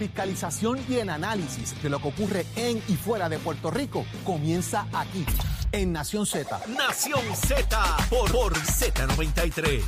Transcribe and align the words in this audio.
Fiscalización 0.00 0.78
y 0.88 0.98
el 0.98 1.10
análisis 1.10 1.74
de 1.82 1.90
lo 1.90 1.98
que 1.98 2.06
ocurre 2.06 2.46
en 2.54 2.80
y 2.86 2.94
fuera 2.94 3.28
de 3.28 3.40
Puerto 3.40 3.68
Rico 3.68 4.06
comienza 4.24 4.86
aquí, 4.92 5.26
en 5.72 5.92
Nación 5.92 6.24
Z. 6.24 6.60
Nación 6.68 7.20
Z 7.34 7.96
por, 8.08 8.30
por 8.30 8.54
Z93. 8.54 9.82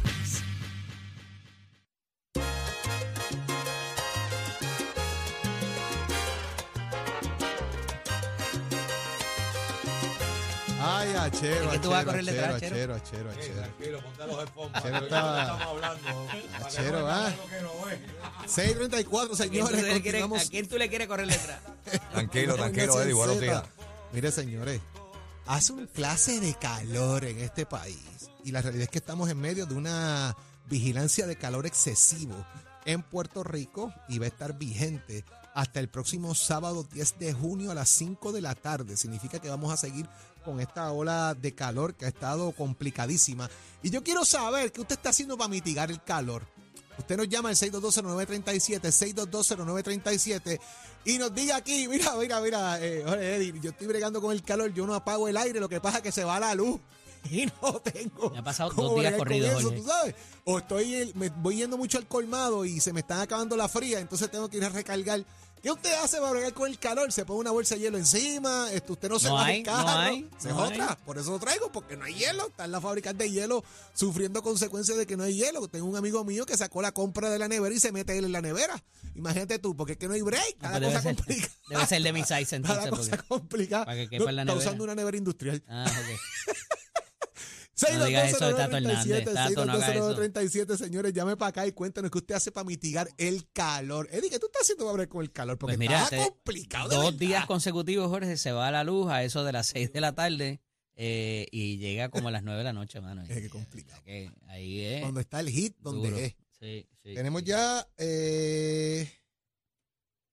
Achero, 11.48 11.64
¿De 11.66 11.70
qué 11.72 11.78
tú 11.80 11.90
vas 11.90 12.02
a 12.02 12.04
correr 12.04 12.24
detrás, 12.24 12.54
achero, 12.54 12.74
Achero? 12.74 12.94
achero, 12.94 13.30
achero, 13.30 13.30
achero. 13.30 13.54
Tranquilo, 13.62 14.02
ponte 14.02 14.26
los 14.26 14.38
headphones. 14.42 14.74
Achero 14.76 14.98
que 14.98 15.04
está- 15.06 15.34
que 15.34 15.40
estamos 15.40 15.62
hablando. 15.66 16.26
que 16.30 16.64
Achero, 16.64 17.08
ah. 17.08 17.30
lo 17.36 17.48
que 17.48 17.62
no 17.62 17.86
ve. 17.86 18.00
634, 18.46 19.34
¿A 19.34 19.36
quién, 19.36 19.50
tú 19.50 19.70
señores, 19.70 19.70
le 19.70 19.80
quieres- 19.80 19.92
continuamos. 20.02 20.42
¿A 20.46 20.50
quién 20.50 20.68
tú 20.68 20.78
le 20.78 20.88
quieres 20.88 21.08
correr 21.08 21.26
detrás? 21.28 21.60
Tranquilo, 22.12 22.54
tranquilo, 22.56 23.02
Eddie, 23.02 23.12
buenos 23.14 23.40
días. 23.40 23.62
Mire, 24.12 24.32
señores, 24.32 24.80
hace 25.46 25.72
un 25.72 25.86
clase 25.86 26.40
de 26.40 26.54
calor 26.54 27.24
en 27.24 27.38
este 27.40 27.66
país 27.66 27.98
y 28.44 28.50
la 28.52 28.62
realidad 28.62 28.84
es 28.84 28.88
que 28.90 28.98
estamos 28.98 29.30
en 29.30 29.38
medio 29.40 29.66
de 29.66 29.74
una 29.74 30.36
vigilancia 30.66 31.26
de 31.26 31.36
calor 31.36 31.66
excesivo 31.66 32.34
en 32.84 33.02
Puerto 33.02 33.44
Rico 33.44 33.92
y 34.08 34.18
va 34.18 34.24
a 34.26 34.28
estar 34.28 34.56
vigente 34.58 35.24
hasta 35.54 35.80
el 35.80 35.88
próximo 35.88 36.34
sábado 36.34 36.86
10 36.92 37.18
de 37.18 37.32
junio 37.32 37.70
a 37.70 37.74
las 37.74 37.88
5 37.90 38.32
de 38.32 38.40
la 38.40 38.54
tarde. 38.54 38.96
Significa 38.96 39.38
que 39.38 39.48
vamos 39.48 39.72
a 39.72 39.76
seguir 39.76 40.08
con 40.44 40.60
esta 40.60 40.90
ola 40.92 41.34
de 41.34 41.54
calor 41.54 41.94
que 41.94 42.06
ha 42.06 42.08
estado 42.08 42.52
complicadísima. 42.52 43.50
Y 43.82 43.90
yo 43.90 44.02
quiero 44.02 44.24
saber 44.24 44.72
qué 44.72 44.80
usted 44.80 44.96
está 44.96 45.10
haciendo 45.10 45.36
para 45.36 45.48
mitigar 45.48 45.90
el 45.90 46.02
calor. 46.02 46.46
Usted 46.98 47.16
nos 47.16 47.28
llama 47.28 47.48
al 47.48 47.56
6220937, 47.56 48.90
6220937 48.90 50.60
y 51.06 51.18
nos 51.18 51.34
diga 51.34 51.56
aquí, 51.56 51.88
mira, 51.88 52.14
mira, 52.16 52.40
mira, 52.40 52.78
eh, 52.80 53.52
yo 53.62 53.70
estoy 53.70 53.86
bregando 53.86 54.20
con 54.20 54.32
el 54.32 54.42
calor, 54.42 54.72
yo 54.74 54.86
no 54.86 54.94
apago 54.94 55.26
el 55.26 55.36
aire, 55.38 55.60
lo 55.60 55.68
que 55.68 55.80
pasa 55.80 55.98
es 55.98 56.02
que 56.02 56.12
se 56.12 56.24
va 56.24 56.38
la 56.38 56.54
luz 56.54 56.78
y 57.30 57.46
no 57.62 57.80
tengo. 57.80 58.30
Me 58.30 58.38
ha 58.38 58.44
pasado 58.44 58.70
dos 58.70 58.98
días 59.00 59.14
corridos, 59.14 59.60
eso, 59.60 59.70
tú 59.72 59.82
sabes. 59.84 60.14
O 60.44 60.58
estoy, 60.58 61.12
me 61.14 61.28
voy 61.28 61.56
yendo 61.56 61.76
mucho 61.76 61.98
al 61.98 62.06
colmado 62.06 62.64
y 62.64 62.80
se 62.80 62.92
me 62.92 63.00
están 63.00 63.20
acabando 63.20 63.56
la 63.56 63.68
fría, 63.68 64.00
entonces 64.00 64.30
tengo 64.30 64.48
que 64.48 64.56
ir 64.58 64.64
a 64.64 64.68
recargar. 64.68 65.24
¿Qué 65.62 65.70
usted 65.70 65.92
hace 66.02 66.16
para 66.20 66.30
bregar 66.30 66.54
con 66.54 66.70
el 66.70 66.78
calor? 66.78 67.12
Se 67.12 67.26
pone 67.26 67.40
una 67.40 67.50
bolsa 67.50 67.74
de 67.74 67.82
hielo 67.82 67.98
encima, 67.98 68.72
esto, 68.72 68.94
usted 68.94 69.10
no 69.10 69.18
se 69.18 69.28
No 69.28 69.34
va 69.34 69.44
hay, 69.44 69.56
del 69.56 69.64
carro. 69.66 69.82
no 69.82 69.98
hay, 69.98 70.30
Se 70.38 70.48
no 70.48 70.56
otra, 70.56 70.88
hay. 70.92 70.96
por 71.04 71.18
eso 71.18 71.32
lo 71.32 71.38
traigo, 71.38 71.70
porque 71.70 71.98
no 71.98 72.06
hay 72.06 72.14
hielo. 72.14 72.46
Están 72.46 72.72
las 72.72 72.82
fábricas 72.82 73.16
de 73.18 73.30
hielo 73.30 73.62
sufriendo 73.92 74.42
consecuencias 74.42 74.96
de 74.96 75.06
que 75.06 75.18
no 75.18 75.24
hay 75.24 75.34
hielo. 75.34 75.68
Tengo 75.68 75.84
un 75.84 75.96
amigo 75.96 76.24
mío 76.24 76.46
que 76.46 76.56
sacó 76.56 76.80
la 76.80 76.92
compra 76.92 77.28
de 77.28 77.38
la 77.38 77.46
nevera 77.46 77.74
y 77.74 77.78
se 77.78 77.92
mete 77.92 78.16
él 78.16 78.24
en 78.24 78.32
la 78.32 78.40
nevera. 78.40 78.82
Imagínate 79.14 79.58
tú, 79.58 79.76
porque 79.76 79.92
es 79.92 79.98
que 79.98 80.08
no 80.08 80.14
hay 80.14 80.22
break. 80.22 80.56
Cada 80.60 80.78
pues 80.78 80.80
debe, 80.80 80.92
cosa 80.94 81.02
ser, 81.02 81.16
complicada. 81.16 81.54
debe 81.68 81.86
ser 81.86 82.02
de 82.04 82.12
mi 82.14 82.22
size 82.22 82.60
Cada 82.62 82.84
entonces. 82.84 82.90
cosa 82.90 83.10
Porque, 83.10 83.28
complicada. 83.28 83.84
para 83.84 83.96
que 83.98 84.08
quepa 84.08 84.30
en 84.30 84.36
la 84.36 84.42
está 84.42 84.52
nevera. 84.54 84.66
usando 84.66 84.84
una 84.84 84.94
nevera 84.94 85.16
industrial. 85.18 85.62
ah, 85.68 85.84
ok. 85.86 86.56
No 87.98 88.04
digas 88.04 88.32
eso 88.32 88.46
de 88.48 88.54
Tato 88.54 88.76
Hernández, 88.76 89.24
Tato, 89.34 89.64
no 89.66 89.72
haga 89.72 89.94
eso. 89.94 90.14
37, 90.14 90.76
señores, 90.76 91.12
llame 91.12 91.36
para 91.36 91.48
acá 91.50 91.66
y 91.66 91.72
cuéntanos 91.72 92.10
qué 92.10 92.18
usted 92.18 92.34
hace 92.34 92.52
para 92.52 92.64
mitigar 92.64 93.08
el 93.16 93.48
calor. 93.52 94.08
Eddie, 94.10 94.30
¿qué 94.30 94.38
tú 94.38 94.46
estás 94.46 94.62
haciendo 94.62 94.90
para 94.90 95.06
con 95.06 95.22
el 95.22 95.32
calor? 95.32 95.56
Porque 95.58 95.76
Pues 95.76 95.78
mira, 95.78 96.02
está 96.04 96.10
te- 96.16 96.22
complicado 96.28 96.88
de 96.88 96.96
dos 96.96 97.04
verdad. 97.06 97.18
días 97.18 97.46
consecutivos, 97.46 98.08
Jorge, 98.08 98.36
se 98.36 98.52
va 98.52 98.68
a 98.68 98.70
la 98.70 98.84
luz 98.84 99.10
a 99.10 99.22
eso 99.24 99.44
de 99.44 99.52
las 99.52 99.66
6 99.68 99.92
de 99.92 100.00
la 100.00 100.14
tarde 100.14 100.60
eh, 100.94 101.46
y 101.50 101.78
llega 101.78 102.08
como 102.10 102.28
a 102.28 102.30
las 102.30 102.42
9 102.42 102.58
de 102.58 102.64
la 102.64 102.72
noche, 102.72 103.00
mano. 103.00 103.22
Es 103.22 103.28
que 103.40 103.48
complicado. 103.48 104.02
Que 104.04 104.30
ahí 104.48 104.80
es. 104.84 105.00
Cuando 105.02 105.20
está 105.20 105.40
el 105.40 105.48
hit, 105.48 105.76
donde 105.78 106.10
duro. 106.10 106.20
es. 106.20 106.36
Sí, 106.58 106.86
sí, 107.02 107.14
Tenemos 107.14 107.40
sí. 107.40 107.46
ya. 107.48 107.86
Eh, 107.96 109.10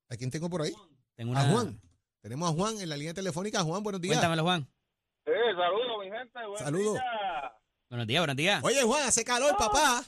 ¿A 0.09 0.15
quién 0.17 0.29
tengo 0.31 0.49
por 0.49 0.61
ahí? 0.61 0.73
Tengo 1.15 1.35
A 1.37 1.43
una... 1.43 1.51
Juan. 1.53 1.81
Tenemos 2.21 2.49
a 2.49 2.53
Juan 2.53 2.81
en 2.81 2.89
la 2.89 2.97
línea 2.97 3.13
telefónica. 3.13 3.63
Juan, 3.63 3.81
buenos 3.83 4.01
días. 4.01 4.15
Cuéntamelo, 4.15 4.43
Juan. 4.43 4.67
Eh, 5.25 5.31
saludos, 5.55 5.97
mi 6.03 6.09
gente. 6.11 6.39
Saludos. 6.57 6.97
Buenos 7.89 8.07
días, 8.07 8.21
buenos 8.21 8.35
días. 8.35 8.63
Oye, 8.63 8.83
Juan, 8.83 9.03
hace 9.07 9.23
calor, 9.23 9.55
papá. 9.57 10.03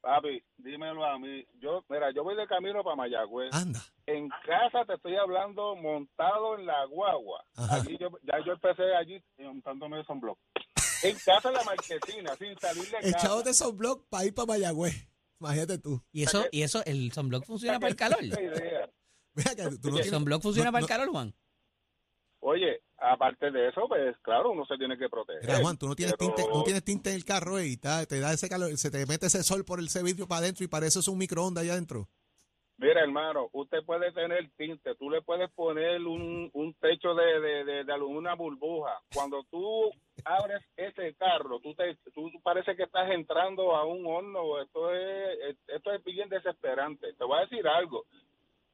Papi, 0.00 0.42
dímelo 0.56 1.04
a 1.04 1.18
mí. 1.18 1.44
Yo, 1.60 1.84
mira, 1.88 2.10
yo 2.12 2.24
voy 2.24 2.36
de 2.36 2.46
camino 2.46 2.82
para 2.82 2.96
Mayagüez. 2.96 3.52
Anda. 3.52 3.80
En 4.06 4.28
casa 4.44 4.84
te 4.86 4.94
estoy 4.94 5.16
hablando 5.16 5.74
montado 5.76 6.58
en 6.58 6.66
la 6.66 6.84
guagua. 6.86 7.44
Ajá. 7.54 7.76
Allí 7.76 7.96
yo, 7.98 8.08
ya 8.22 8.38
yo 8.44 8.52
empecé 8.52 8.94
allí 8.94 9.22
montándome 9.38 9.98
de 9.98 10.04
sunblock. 10.04 10.38
En 11.02 11.16
casa 11.24 11.48
en 11.48 11.54
la 11.54 11.64
marquesina, 11.64 12.34
sin 12.36 12.58
salir 12.58 12.84
de 12.84 12.90
casa. 12.90 13.08
Echado 13.08 13.42
de 13.42 13.54
sunblock 13.54 14.08
para 14.08 14.24
ir 14.24 14.34
para 14.34 14.46
Mayagüez. 14.46 15.08
Imagínate 15.40 15.78
tú. 15.78 16.02
¿Y 16.12 16.22
eso, 16.22 16.44
y 16.50 16.62
eso, 16.62 16.84
el 16.84 17.12
sunblock 17.12 17.44
funciona 17.44 17.78
para 17.78 17.90
el 17.90 17.96
calor? 17.96 18.24
Esa 18.24 18.40
idea. 18.42 18.90
Mira 19.34 19.54
que 19.54 19.76
tú 19.78 19.90
no 19.90 19.98
¿El 19.98 20.04
sunblock 20.04 20.42
funciona 20.42 20.70
no- 20.70 20.72
para 20.72 20.82
el 20.82 20.88
calor, 20.88 21.08
Juan? 21.10 21.34
Oye, 22.40 22.80
aparte 22.98 23.50
de 23.50 23.68
eso, 23.68 23.86
pues 23.88 24.16
claro, 24.22 24.50
uno 24.50 24.64
se 24.66 24.76
tiene 24.76 24.96
que 24.96 25.08
proteger. 25.08 25.42
Mira, 25.42 25.58
Juan, 25.60 25.76
tú 25.76 25.86
no 25.86 25.94
tienes, 25.94 26.14
pero- 26.18 26.34
tinte, 26.34 26.50
no 26.52 26.62
tienes 26.62 26.84
tinte 26.84 27.10
en 27.10 27.16
el 27.16 27.24
carro 27.24 27.60
y 27.60 27.76
ta- 27.76 28.06
te 28.06 28.20
da 28.20 28.32
ese 28.32 28.48
calor, 28.48 28.74
se 28.76 28.90
te 28.90 29.04
mete 29.06 29.26
ese 29.26 29.42
sol 29.42 29.64
por 29.64 29.78
el 29.80 29.88
vidrio 30.04 30.26
para 30.26 30.40
adentro 30.40 30.64
y 30.64 30.68
para 30.68 30.86
eso 30.86 31.00
es 31.00 31.08
un 31.08 31.18
microondas 31.18 31.62
allá 31.64 31.72
adentro. 31.72 32.08
Mira, 32.78 33.00
hermano, 33.00 33.48
usted 33.52 33.78
puede 33.86 34.12
tener 34.12 34.50
tinte, 34.54 34.94
tú 34.96 35.08
le 35.08 35.22
puedes 35.22 35.50
poner 35.52 35.98
un, 36.02 36.50
un 36.52 36.74
techo 36.74 37.14
de, 37.14 37.40
de, 37.40 37.84
de, 37.84 37.92
una 38.02 38.34
burbuja. 38.34 39.00
Cuando 39.14 39.42
tú 39.50 39.90
abres 40.26 40.62
ese 40.76 41.14
carro, 41.14 41.58
tú, 41.60 41.74
te, 41.74 41.96
tú 42.14 42.30
parece 42.42 42.76
que 42.76 42.82
estás 42.82 43.10
entrando 43.10 43.74
a 43.74 43.86
un 43.86 44.04
horno. 44.04 44.60
Esto 44.60 44.92
es, 44.92 45.56
esto 45.68 45.90
es 45.90 46.04
bien 46.04 46.28
desesperante. 46.28 47.14
Te 47.14 47.24
voy 47.24 47.38
a 47.38 47.46
decir 47.46 47.66
algo. 47.66 48.04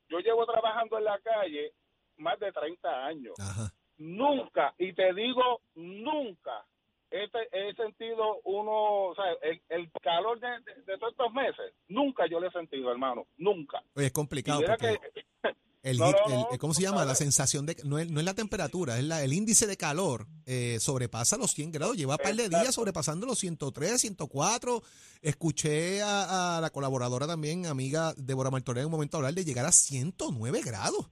Yo 0.09 0.19
llevo 0.19 0.47
trabajando 0.47 0.99
en 0.99 1.05
la 1.05 1.21
calle 1.21 1.73
más 2.17 2.41
de 2.41 2.51
30 2.51 3.07
años. 3.07 3.35
Ajá. 3.39 3.73
Nunca, 4.03 4.75
y 4.79 4.93
te 4.95 5.15
digo 5.15 5.61
nunca, 5.77 6.67
he, 7.11 7.29
te- 7.29 7.49
he 7.53 7.73
sentido 7.75 8.41
uno, 8.45 9.11
o 9.11 9.15
sea, 9.15 9.25
el, 9.43 9.63
el 9.69 9.91
calor 10.03 10.41
de, 10.41 10.49
de- 10.49 10.83
de 10.83 10.99
todos 10.99 11.13
estos 11.13 11.33
meses, 11.33 11.73
nunca 11.89 12.27
yo 12.29 12.41
lo 12.41 12.49
he 12.49 12.53
sentido, 12.53 12.91
hermano, 12.91 13.27
nunca. 13.39 13.81
Oye, 13.95 14.07
es 14.07 14.13
complicado 14.13 14.61
porque 14.67 14.99
que, 15.43 15.51
el, 15.85 15.99
No, 15.99 16.07
hit- 16.07 16.17
no, 16.27 16.35
no, 16.35 16.49
el- 16.51 16.59
¿cómo 16.59 16.75
se 16.75 16.83
llama? 16.83 17.05
La 17.05 17.15
sensación 17.15 17.65
de 17.65 17.77
no 17.85 17.99
es, 18.01 18.11
no 18.11 18.19
es 18.19 18.27
la 18.27 18.35
temperatura, 18.35 18.99
es 18.99 19.05
la, 19.05 19.23
el 19.23 19.33
índice 19.33 19.69
de 19.69 19.77
calor 19.77 20.27
eh, 20.47 20.79
sobrepasa 20.81 21.37
los 21.37 21.53
100 21.53 21.71
grados. 21.71 21.97
Lleva 21.97 22.15
un 22.15 22.19
par 22.23 22.35
de 22.35 22.49
días 22.49 22.75
sobrepasando 22.75 23.25
los 23.27 23.39
103, 23.39 24.01
104. 24.01 24.83
Escuché 25.21 26.03
a, 26.03 26.57
a 26.57 26.61
la 26.61 26.71
colaboradora 26.71 27.29
también, 27.29 27.67
amiga 27.67 28.15
Débora 28.17 28.51
Martorell, 28.51 28.81
en 28.83 28.87
un 28.87 28.93
momento 28.93 29.19
hablar 29.19 29.35
de 29.35 29.45
llegar 29.45 29.65
a 29.67 29.71
109 29.73 30.61
grados. 30.65 31.09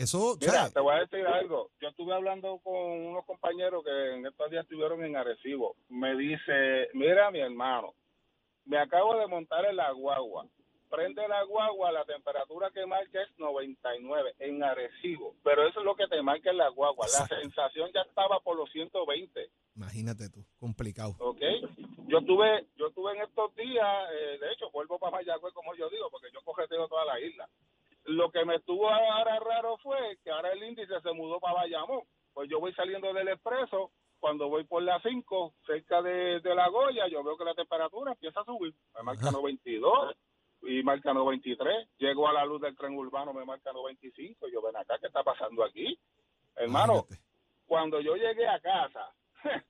Eso, 0.00 0.38
Mira, 0.40 0.70
te 0.70 0.80
voy 0.80 0.94
a 0.94 1.00
decir 1.00 1.26
algo. 1.26 1.68
Yo 1.78 1.88
estuve 1.88 2.14
hablando 2.14 2.58
con 2.64 2.74
unos 2.74 3.22
compañeros 3.26 3.84
que 3.84 4.14
en 4.14 4.24
estos 4.24 4.50
días 4.50 4.62
estuvieron 4.62 5.04
en 5.04 5.14
Arecibo. 5.14 5.76
Me 5.90 6.16
dice, 6.16 6.88
mira 6.94 7.30
mi 7.30 7.40
hermano, 7.40 7.92
me 8.64 8.78
acabo 8.78 9.18
de 9.18 9.26
montar 9.26 9.66
en 9.66 9.76
la 9.76 9.92
guagua. 9.92 10.46
Prende 10.88 11.28
la 11.28 11.42
guagua, 11.44 11.92
la 11.92 12.06
temperatura 12.06 12.70
que 12.70 12.86
marca 12.86 13.22
es 13.22 13.28
99 13.38 14.36
en 14.38 14.64
Arecibo. 14.64 15.34
Pero 15.44 15.68
eso 15.68 15.80
es 15.80 15.84
lo 15.84 15.94
que 15.94 16.08
te 16.08 16.22
marca 16.22 16.50
en 16.50 16.56
la 16.56 16.70
guagua. 16.70 17.06
La 17.06 17.26
sensación 17.26 17.90
ya 17.92 18.00
estaba 18.00 18.40
por 18.40 18.56
los 18.56 18.72
120. 18.72 19.50
Imagínate 19.76 20.30
tú, 20.30 20.46
complicado. 20.58 21.14
¿ok? 21.18 21.42
Yo 22.08 22.18
estuve, 22.18 22.66
yo 22.76 22.88
estuve 22.88 23.12
en 23.12 23.22
estos 23.22 23.54
días, 23.54 23.86
eh, 24.14 24.38
de 24.40 24.52
hecho, 24.52 24.70
vuelvo 24.72 24.98
para 24.98 25.18
Mayagüez, 25.18 25.52
como 25.52 25.74
yo 25.76 25.90
digo, 25.90 26.10
porque 26.10 26.28
yo 26.32 26.40
cogeteo 26.42 26.88
toda 26.88 27.04
la 27.04 27.20
isla. 27.20 27.48
Lo 28.10 28.30
que 28.30 28.44
me 28.44 28.56
estuvo 28.56 28.90
ahora 28.90 29.38
raro 29.38 29.76
fue 29.78 30.18
que 30.24 30.30
ahora 30.30 30.52
el 30.52 30.62
índice 30.64 31.00
se 31.00 31.12
mudó 31.12 31.38
para 31.38 31.54
Bayamón. 31.54 32.02
Pues 32.32 32.48
yo 32.50 32.58
voy 32.58 32.72
saliendo 32.74 33.12
del 33.12 33.28
expreso, 33.28 33.92
cuando 34.18 34.48
voy 34.48 34.64
por 34.64 34.82
la 34.82 35.00
5, 35.00 35.54
cerca 35.66 36.02
de, 36.02 36.40
de 36.40 36.54
la 36.54 36.68
Goya, 36.68 37.06
yo 37.08 37.22
veo 37.22 37.36
que 37.36 37.44
la 37.44 37.54
temperatura 37.54 38.12
empieza 38.12 38.40
a 38.40 38.44
subir. 38.44 38.74
Me 38.96 39.02
marca 39.02 39.28
Ajá. 39.28 39.32
92 39.36 40.16
y 40.62 40.82
marca 40.82 41.12
93. 41.14 41.88
Llego 41.98 42.26
a 42.28 42.32
la 42.32 42.44
luz 42.44 42.60
del 42.60 42.76
tren 42.76 42.96
urbano, 42.96 43.32
me 43.32 43.44
marca 43.44 43.72
95. 43.72 44.48
Yo 44.48 44.60
ven 44.60 44.76
acá, 44.76 44.98
¿qué 44.98 45.06
está 45.06 45.22
pasando 45.22 45.62
aquí? 45.64 45.98
Hermano, 46.56 47.06
cuando 47.66 48.00
yo 48.00 48.16
llegué 48.16 48.46
a 48.48 48.58
casa, 48.60 49.12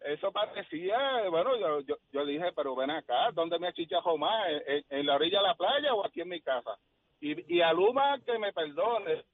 eso 0.00 0.32
parecía, 0.32 1.28
bueno, 1.28 1.56
yo, 1.56 1.80
yo, 1.80 1.96
yo 2.12 2.24
dije, 2.24 2.52
pero 2.54 2.74
ven 2.74 2.90
acá, 2.90 3.30
¿dónde 3.32 3.58
me 3.58 3.68
achichajo 3.68 4.16
más? 4.16 4.48
¿En, 4.48 4.62
en- 4.76 4.84
en 5.00 5.06
la 5.06 5.16
orilla 5.16 5.40
de 5.40 5.46
la 5.48 5.54
playa 5.56 5.92
o 5.94 6.06
aquí 6.06 6.20
en 6.20 6.28
mi 6.28 6.40
casa? 6.40 6.78
Y, 7.20 7.56
y 7.56 7.60
a 7.60 7.72
Luma 7.72 8.18
que 8.24 8.38
me 8.38 8.52
perdone, 8.52 9.24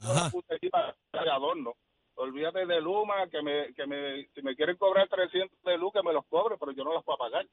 Ajá. 0.00 0.30
adorno. 1.32 1.74
Olvídate 2.16 2.66
de 2.66 2.80
Luma, 2.80 3.28
que 3.30 3.42
me, 3.42 3.74
que 3.74 3.86
me, 3.86 4.28
si 4.34 4.42
me 4.42 4.54
quieren 4.54 4.76
cobrar 4.76 5.08
300 5.08 5.58
de 5.64 5.78
luz, 5.78 5.92
que 5.92 6.02
me 6.02 6.12
los 6.12 6.24
cobre, 6.26 6.56
pero 6.58 6.72
yo 6.72 6.84
no 6.84 6.92
los 6.92 7.04
puedo 7.04 7.18
pagar. 7.18 7.46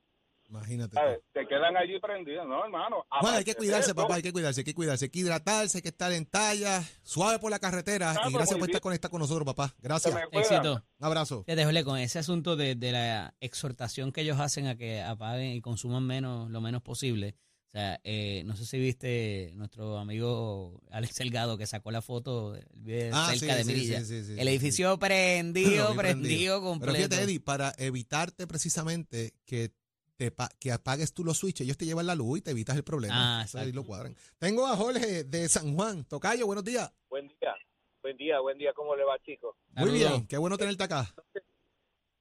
Imagínate. 0.49 0.99
Te 1.31 1.47
quedan 1.47 1.77
allí 1.77 1.97
prendidos, 1.99 2.45
¿no, 2.45 2.65
hermano? 2.65 3.05
Bueno, 3.21 3.37
hay 3.37 3.43
que 3.45 3.55
cuidarse, 3.55 3.95
papá, 3.95 4.15
hay 4.15 4.21
que 4.21 4.33
cuidarse, 4.33 4.59
hay 4.59 4.65
que 4.65 4.73
cuidarse, 4.73 5.05
hay 5.05 5.09
que 5.09 5.19
hidratarse, 5.19 5.77
hay 5.77 5.81
que 5.81 5.89
estar 5.89 6.11
en 6.11 6.25
talla, 6.25 6.81
suave 7.03 7.39
por 7.39 7.51
la 7.51 7.59
carretera. 7.59 8.11
Ah, 8.11 8.15
y 8.15 8.23
pues, 8.23 8.33
gracias 8.33 8.59
por 8.59 8.67
estar 8.67 8.81
conectado 8.81 9.11
con 9.11 9.21
nosotros, 9.21 9.45
papá. 9.45 9.73
Gracias. 9.79 10.13
Éxito. 10.31 10.83
Un 10.99 11.05
abrazo. 11.05 11.45
Jorge, 11.47 11.83
con 11.85 11.97
ese 11.97 12.19
asunto 12.19 12.57
de, 12.57 12.75
de 12.75 12.91
la 12.91 13.33
exhortación 13.39 14.11
que 14.11 14.21
ellos 14.21 14.41
hacen 14.41 14.67
a 14.67 14.75
que 14.75 15.01
apaguen 15.01 15.53
y 15.53 15.61
consuman 15.61 16.05
menos 16.05 16.49
lo 16.49 16.59
menos 16.59 16.81
posible, 16.81 17.35
O 17.71 17.77
sea, 17.77 18.01
eh, 18.03 18.43
no 18.45 18.57
sé 18.57 18.65
si 18.65 18.77
viste 18.79 19.53
nuestro 19.55 19.97
amigo 19.97 20.81
Alex 20.91 21.15
Delgado 21.15 21.57
que 21.57 21.65
sacó 21.65 21.89
la 21.91 22.01
foto 22.01 22.53
Ah, 23.13 23.31
cerca 23.33 23.53
sí, 23.53 23.57
de 23.59 23.63
Mirilla. 23.63 23.99
sí, 24.01 24.05
sí, 24.05 24.23
sí, 24.25 24.41
El 24.41 24.49
edificio 24.49 24.99
prendido, 24.99 25.95
prendido 25.95 26.59
Pero 26.59 26.69
completo. 26.69 26.95
fíjate, 26.97 27.21
Eddie, 27.23 27.39
para 27.39 27.73
evitarte 27.77 28.45
precisamente 28.45 29.35
que 29.45 29.71
te 30.17 30.31
pa- 30.31 30.49
que 30.59 30.73
apagues 30.73 31.13
tú 31.13 31.23
los 31.23 31.37
switches, 31.37 31.63
ellos 31.65 31.77
te 31.77 31.85
llevan 31.85 32.07
la 32.07 32.13
luz 32.15 32.39
y 32.39 32.41
te 32.41 32.51
evitas 32.51 32.75
el 32.75 32.83
problema. 32.83 33.39
Ah, 33.39 33.45
Eso 33.45 33.57
ahí 33.57 33.71
lo 33.71 33.85
cuadran. 33.85 34.17
Tengo 34.37 34.67
a 34.67 34.75
Jorge 34.75 35.23
de 35.23 35.47
San 35.47 35.73
Juan. 35.73 36.03
Tocayo, 36.03 36.45
buenos 36.45 36.65
días. 36.65 36.91
Buen 37.09 37.29
día, 37.29 37.55
buen 38.03 38.17
día, 38.17 38.39
buen 38.41 38.57
día. 38.57 38.73
¿Cómo 38.73 38.97
le 38.97 39.05
va, 39.05 39.17
chicos? 39.19 39.55
Muy 39.77 39.91
bien, 39.91 40.27
qué 40.27 40.37
bueno 40.37 40.57
tenerte 40.57 40.83
acá. 40.83 41.15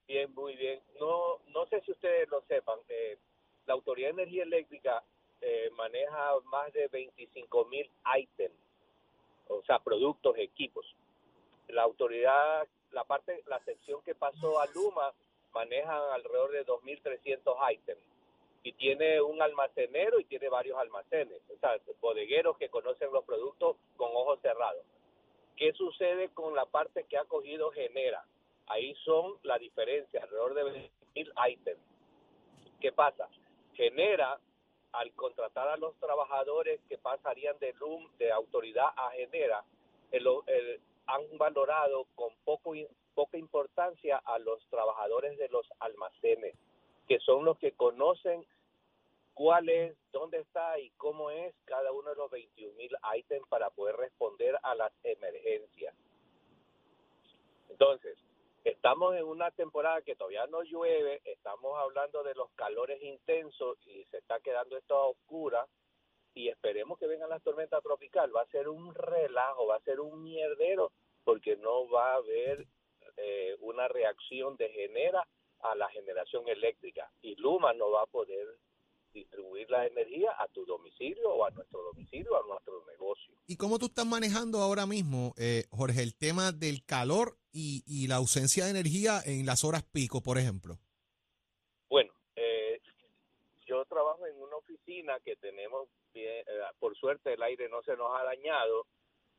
Bien, 0.07 0.33
muy 0.33 0.55
bien. 0.55 0.79
No, 0.97 1.39
no 1.53 1.67
sé 1.69 1.81
si 1.85 1.91
ustedes 1.91 2.29
lo 2.29 2.41
sepan. 2.47 2.79
eh, 2.87 3.17
la 3.67 3.73
Autoridad 3.73 4.07
de 4.09 4.23
Energía 4.23 4.43
Eléctrica 4.43 5.03
eh, 5.41 5.69
maneja 5.75 6.39
más 6.45 6.71
de 6.73 6.87
25 6.87 7.65
mil 7.65 7.89
ítems, 8.17 8.55
o 9.47 9.61
sea, 9.63 9.79
productos, 9.79 10.37
equipos. 10.37 10.85
La 11.67 11.83
autoridad, 11.83 12.67
la 12.91 13.03
parte, 13.03 13.43
la 13.47 13.59
sección 13.63 14.01
que 14.03 14.15
pasó 14.15 14.59
a 14.59 14.67
Luma 14.67 15.13
maneja 15.53 16.13
alrededor 16.13 16.51
de 16.51 16.65
2.300 16.65 17.73
ítems 17.73 18.01
y 18.63 18.73
tiene 18.73 19.21
un 19.21 19.41
almacenero 19.41 20.19
y 20.19 20.25
tiene 20.25 20.49
varios 20.49 20.77
almacenes, 20.77 21.41
o 21.49 21.57
sea, 21.59 21.77
bodegueros 21.99 22.57
que 22.57 22.69
conocen 22.69 23.11
los 23.11 23.25
productos 23.25 23.77
con 23.97 24.11
ojos 24.13 24.39
cerrados. 24.41 24.83
¿Qué 25.55 25.73
sucede 25.73 26.29
con 26.29 26.55
la 26.55 26.65
parte 26.65 27.05
que 27.05 27.17
ha 27.17 27.25
cogido 27.25 27.71
Genera? 27.71 28.23
Ahí 28.67 28.95
son 29.03 29.35
la 29.43 29.57
diferencia, 29.57 30.23
alrededor 30.23 30.53
de 30.53 30.89
20.000 31.15 31.51
ítems. 31.51 31.81
¿Qué 32.79 32.91
pasa? 32.91 33.27
Genera, 33.73 34.39
al 34.93 35.11
contratar 35.13 35.67
a 35.67 35.77
los 35.77 35.95
trabajadores 35.97 36.79
que 36.89 36.97
pasarían 36.97 37.57
de 37.59 37.73
LUM, 37.73 38.09
de 38.17 38.31
autoridad 38.31 38.87
a 38.95 39.11
Genera, 39.11 39.63
el- 40.11 40.27
el- 40.47 40.81
han 41.07 41.21
valorado 41.37 42.05
con 42.15 42.33
poco, 42.43 42.73
poca 43.15 43.37
importancia 43.37 44.17
a 44.17 44.39
los 44.39 44.65
trabajadores 44.69 45.37
de 45.37 45.49
los 45.49 45.67
almacenes, 45.79 46.55
que 47.07 47.19
son 47.19 47.43
los 47.45 47.57
que 47.57 47.71
conocen 47.73 48.45
cuál 49.33 49.69
es, 49.69 49.95
dónde 50.11 50.39
está 50.39 50.77
y 50.79 50.89
cómo 50.91 51.31
es 51.31 51.53
cada 51.65 51.91
uno 51.91 52.09
de 52.09 52.15
los 52.15 52.29
21 52.29 52.75
mil 52.75 52.91
ítems 53.17 53.47
para 53.47 53.69
poder 53.69 53.95
responder 53.95 54.57
a 54.61 54.75
las 54.75 54.91
emergencias. 55.03 55.95
Entonces, 57.69 58.17
estamos 58.63 59.15
en 59.15 59.23
una 59.23 59.51
temporada 59.51 60.01
que 60.01 60.15
todavía 60.15 60.45
no 60.47 60.61
llueve, 60.63 61.21
estamos 61.25 61.77
hablando 61.79 62.23
de 62.23 62.35
los 62.35 62.51
calores 62.51 63.01
intensos 63.01 63.77
y 63.85 64.03
se 64.05 64.17
está 64.17 64.39
quedando 64.39 64.77
esto 64.77 64.95
a 64.95 65.07
oscura 65.07 65.65
y 66.33 66.47
esperemos 66.47 66.97
que 66.97 67.07
vengan 67.07 67.29
las 67.29 67.43
tormentas 67.43 67.83
tropicales. 67.83 68.35
Va 68.35 68.41
a 68.41 68.47
ser 68.47 68.69
un 68.69 68.93
relajo, 68.93 69.67
va 69.67 69.75
a 69.75 69.81
ser 69.81 69.99
un 69.99 70.23
mierdero 70.23 70.91
porque 71.23 71.57
no 71.57 71.89
va 71.89 72.13
a 72.13 72.15
haber 72.15 72.65
eh, 73.17 73.55
una 73.59 73.87
reacción 73.87 74.55
de 74.57 74.69
genera 74.69 75.27
a 75.59 75.75
la 75.75 75.89
generación 75.89 76.47
eléctrica 76.47 77.11
y 77.21 77.35
Luma 77.35 77.73
no 77.73 77.91
va 77.91 78.03
a 78.03 78.07
poder 78.07 78.47
distribuir 79.13 79.69
la 79.69 79.85
energía 79.85 80.31
a 80.39 80.47
tu 80.47 80.65
domicilio 80.65 81.29
o 81.29 81.45
a 81.45 81.51
nuestro 81.51 81.81
domicilio, 81.83 82.35
a 82.35 82.47
nuestro 82.47 82.85
negocio. 82.87 83.33
¿Y 83.47 83.57
cómo 83.57 83.79
tú 83.79 83.87
estás 83.87 84.05
manejando 84.05 84.59
ahora 84.59 84.85
mismo, 84.85 85.33
eh, 85.37 85.65
Jorge, 85.71 86.01
el 86.03 86.15
tema 86.15 86.51
del 86.51 86.85
calor 86.85 87.37
y, 87.51 87.83
y 87.85 88.07
la 88.07 88.15
ausencia 88.15 88.65
de 88.65 88.71
energía 88.71 89.19
en 89.25 89.45
las 89.45 89.63
horas 89.63 89.83
pico, 89.83 90.21
por 90.21 90.37
ejemplo? 90.37 90.79
Bueno, 91.89 92.13
eh, 92.35 92.79
yo 93.65 93.83
trabajo 93.85 94.25
en 94.27 94.41
una 94.41 94.55
oficina 94.55 95.19
que 95.25 95.35
tenemos, 95.35 95.89
bien, 96.13 96.43
eh, 96.47 96.61
por 96.79 96.95
suerte 96.95 97.33
el 97.33 97.43
aire 97.43 97.67
no 97.69 97.81
se 97.83 97.97
nos 97.97 98.11
ha 98.17 98.23
dañado, 98.23 98.87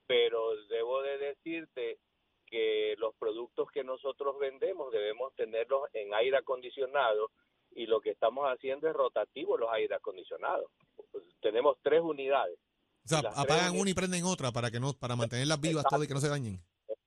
pero 0.06 0.56
debo 0.66 1.02
de 1.02 1.18
decirte 1.18 1.98
que 2.46 2.94
los 2.98 3.14
productos 3.14 3.70
que 3.72 3.82
nosotros 3.82 4.38
vendemos 4.38 4.92
debemos 4.92 5.34
tenerlos 5.34 5.88
en 5.94 6.12
aire 6.12 6.36
acondicionado 6.36 7.30
y 7.74 7.86
lo 7.86 8.00
que 8.00 8.10
estamos 8.10 8.46
haciendo 8.46 8.88
es 8.88 8.94
rotativo 8.94 9.56
los 9.56 9.70
aire 9.72 9.94
acondicionados. 9.94 10.70
Pues, 11.10 11.24
tenemos 11.40 11.76
tres 11.82 12.00
unidades. 12.02 12.58
O 13.04 13.08
sea, 13.08 13.18
apagan 13.20 13.46
unidades- 13.70 13.80
una 13.80 13.90
y 13.90 13.94
prenden 13.94 14.24
otra 14.24 14.52
para 14.52 14.70
que 14.70 14.78
no, 14.80 14.92
para 14.94 15.16
mantenerlas 15.16 15.60
vivas 15.60 15.84
todas 15.88 16.04
y 16.04 16.08
que 16.08 16.14
no 16.14 16.20
se 16.20 16.28
dañen. 16.28 16.60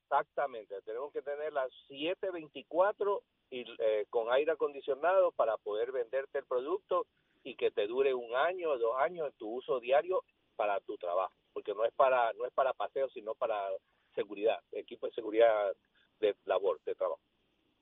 Exactamente, 0.04 0.76
tenemos 0.84 1.12
que 1.12 1.22
tener 1.22 1.52
las 1.54 1.72
724 1.88 3.24
y, 3.50 3.66
eh, 3.80 4.06
con 4.10 4.32
aire 4.32 4.52
acondicionado 4.52 5.32
para 5.32 5.58
poder 5.58 5.92
venderte 5.92 6.40
el 6.40 6.46
producto 6.46 7.06
y 7.44 7.56
que 7.56 7.72
te 7.72 7.88
dure 7.88 8.14
un 8.14 8.36
año 8.36 8.72
o 8.72 8.78
dos 8.78 8.96
años 8.98 9.28
en 9.28 9.34
tu 9.34 9.50
uso 9.50 9.80
diario 9.80 10.24
para 10.56 10.80
tu 10.82 10.98
trabajo, 10.98 11.34
porque 11.54 11.74
no 11.74 11.84
es 11.86 11.94
para 11.94 12.32
no 12.34 12.46
es 12.46 12.54
para 12.54 12.74
paseo, 12.74 13.10
sino 13.10 13.36
para 13.36 13.68
seguridad, 14.16 14.60
equipo 14.72 15.06
de 15.08 15.14
seguridad 15.14 15.74
de 16.20 16.36
labor, 16.46 16.80
de 16.86 16.96
trabajo. 16.96 17.20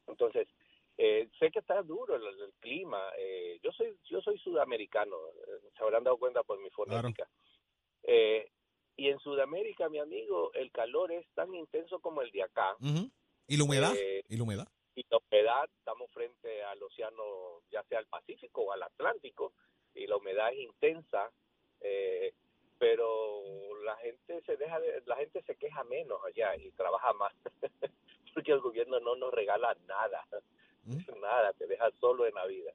Entonces, 0.07 0.47
eh, 0.97 1.29
sé 1.39 1.49
que 1.51 1.59
está 1.59 1.81
duro 1.81 2.15
el, 2.15 2.25
el 2.25 2.53
clima. 2.59 3.01
eh, 3.17 3.59
yo 3.63 3.71
soy 3.71 3.97
yo 4.05 4.21
soy 4.21 4.37
sudamericano, 4.39 5.15
eh, 5.47 5.69
se 5.77 5.83
habrán 5.83 6.03
dado 6.03 6.17
cuenta 6.17 6.43
por 6.43 6.59
mi 6.59 6.69
fonética. 6.71 7.27
Eh, 8.03 8.49
y 8.95 9.09
en 9.09 9.19
Sudamérica, 9.19 9.89
mi 9.89 9.97
amigo, 9.99 10.51
el 10.53 10.71
calor 10.71 11.11
es 11.11 11.25
tan 11.33 11.53
intenso 11.55 11.99
como 11.99 12.21
el 12.21 12.31
de 12.31 12.43
acá. 12.43 12.75
¿Y 13.47 13.57
la 13.57 13.63
humedad? 13.63 13.93
Eh, 13.95 14.23
¿Y 14.29 14.37
la 14.37 14.43
humedad? 14.43 14.67
y 14.95 15.03
la 15.09 15.17
humedad, 15.17 15.67
estamos 15.79 16.11
frente 16.11 16.63
al 16.63 16.81
océano, 16.83 17.23
ya 17.71 17.81
sea 17.85 17.97
al 17.97 18.05
Pacífico 18.05 18.61
o 18.61 18.71
al 18.71 18.83
Atlántico, 18.83 19.53
y 19.95 20.05
la 20.05 20.17
humedad 20.17 20.51
es 20.53 20.59
intensa, 20.59 21.31
eh, 21.81 22.31
pero 22.77 23.41
la 23.83 23.95
gente 23.97 24.39
se 24.45 24.55
deja, 24.57 24.79
de- 24.79 25.01
la 25.07 25.15
gente 25.15 25.41
se 25.43 25.55
queja 25.55 25.83
menos 25.85 26.19
allá 26.23 26.55
y 26.57 26.69
trabaja 26.73 27.11
más, 27.13 27.33
porque 28.35 28.51
el 28.51 28.59
gobierno 28.59 28.99
no 28.99 29.15
nos 29.15 29.33
regala 29.33 29.75
nada, 29.87 30.23
Nada, 30.85 31.53
te 31.53 31.67
deja 31.67 31.89
solo 31.99 32.25
en 32.25 32.35
la 32.35 32.45
vida. 32.45 32.71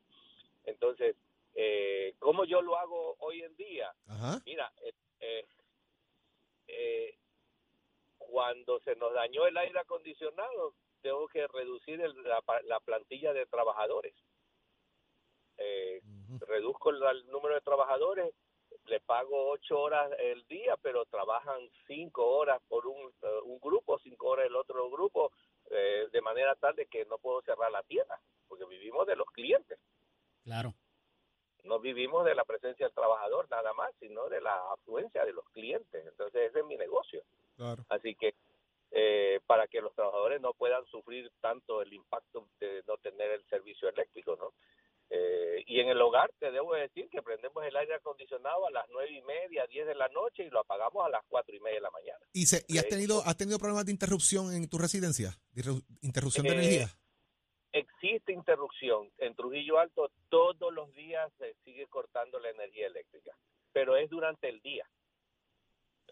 Entonces, 0.64 1.16
eh, 1.54 2.14
¿cómo 2.18 2.44
yo 2.44 2.62
lo 2.62 2.76
hago 2.78 3.16
hoy 3.20 3.42
en 3.42 3.54
día? 3.56 3.92
Ajá. 4.06 4.40
Mira, 4.46 4.72
eh, 4.82 4.92
eh, 5.20 5.46
eh, 6.68 7.18
cuando 8.18 8.80
se 8.80 8.94
nos 8.96 9.12
dañó 9.14 9.46
el 9.46 9.56
aire 9.56 9.78
acondicionado, 9.80 10.74
tengo 11.02 11.28
que 11.28 11.46
reducir 11.48 12.00
el- 12.00 12.22
la, 12.22 12.42
la 12.64 12.80
plantilla 12.80 13.32
de 13.32 13.46
trabajadores. 13.46 14.14
Eh, 15.56 16.00
Ujú. 16.04 16.44
reduzco 16.46 16.90
el, 16.90 17.02
el 17.02 17.26
número 17.30 17.54
de 17.54 17.60
trabajadores, 17.62 18.32
le 18.86 19.00
pago 19.00 19.50
ocho 19.50 19.80
horas 19.80 20.10
el 20.18 20.46
día, 20.46 20.76
pero 20.80 21.04
trabajan 21.06 21.60
cinco 21.86 22.26
horas 22.26 22.60
por 22.68 22.86
un, 22.86 23.12
eh, 23.22 23.40
un 23.44 23.58
grupo, 23.58 23.98
cinco 24.00 24.28
horas 24.28 24.46
el 24.46 24.56
otro 24.56 24.88
grupo, 24.90 25.32
eh, 25.70 26.08
de 26.12 26.20
manera 26.20 26.54
tal 26.56 26.74
de 26.76 26.86
que 26.86 27.04
no 27.06 27.18
puedo 27.18 27.42
cerrar 27.42 27.70
la 27.70 27.82
tienda, 27.82 28.20
porque 28.48 28.64
vivimos 28.66 29.06
de 29.06 29.16
los 29.16 29.26
clientes 29.32 29.78
Claro. 30.44 30.74
no 31.64 31.78
vivimos 31.80 32.24
de 32.24 32.34
la 32.34 32.44
presencia 32.44 32.86
del 32.86 32.94
trabajador 32.94 33.46
nada 33.50 33.72
más, 33.74 33.90
sino 34.00 34.28
de 34.28 34.40
la 34.40 34.54
afluencia 34.72 35.24
de 35.26 35.32
los 35.32 35.44
clientes. 35.50 36.06
Entonces 36.06 36.50
ese 36.50 36.60
es 36.60 36.64
mi 36.64 36.76
negocio. 36.76 37.22
Claro. 37.56 37.84
Así 37.90 38.14
que 38.14 38.34
eh, 38.90 39.40
para 39.46 39.66
que 39.66 39.82
los 39.82 39.94
trabajadores 39.94 40.40
no 40.40 40.54
puedan 40.54 40.86
sufrir 40.86 41.30
tanto 41.40 41.82
el 41.82 41.92
impacto 41.92 42.48
de 42.60 42.82
no 42.86 42.96
tener 42.96 43.32
el 43.32 43.44
servicio 43.50 43.88
eléctrico, 43.90 44.36
¿no? 44.36 44.54
Eh, 45.10 45.64
y 45.66 45.80
en 45.80 45.88
el 45.88 46.00
hogar 46.02 46.30
te 46.38 46.50
debo 46.50 46.74
decir 46.74 47.08
que 47.10 47.22
prendemos 47.22 47.64
el 47.64 47.74
aire 47.76 47.94
acondicionado 47.94 48.66
a 48.66 48.70
las 48.70 48.84
nueve 48.90 49.10
y 49.10 49.22
media, 49.22 49.66
diez 49.66 49.86
de 49.86 49.94
la 49.94 50.08
noche 50.08 50.44
y 50.44 50.50
lo 50.50 50.60
apagamos 50.60 51.06
a 51.06 51.08
las 51.08 51.22
cuatro 51.28 51.54
y 51.54 51.60
media 51.60 51.76
de 51.76 51.82
la 51.82 51.90
mañana. 51.90 52.18
¿Y, 52.32 52.46
se, 52.46 52.64
y 52.68 52.78
has, 52.78 52.86
tenido, 52.88 53.22
has 53.24 53.36
tenido 53.36 53.58
problemas 53.58 53.86
de 53.86 53.92
interrupción 53.92 54.52
en 54.52 54.68
tu 54.68 54.76
residencia? 54.76 55.30
¿Interrupción 56.02 56.44
de 56.46 56.52
Eh, 56.52 56.54
energía? 56.54 56.88
Existe 57.72 58.32
interrupción. 58.32 59.10
En 59.18 59.34
Trujillo 59.34 59.78
Alto 59.78 60.10
todos 60.28 60.72
los 60.72 60.92
días 60.94 61.30
se 61.38 61.54
sigue 61.64 61.86
cortando 61.86 62.38
la 62.38 62.50
energía 62.50 62.86
eléctrica, 62.86 63.32
pero 63.72 63.96
es 63.96 64.08
durante 64.10 64.48
el 64.48 64.60
día. 64.60 64.86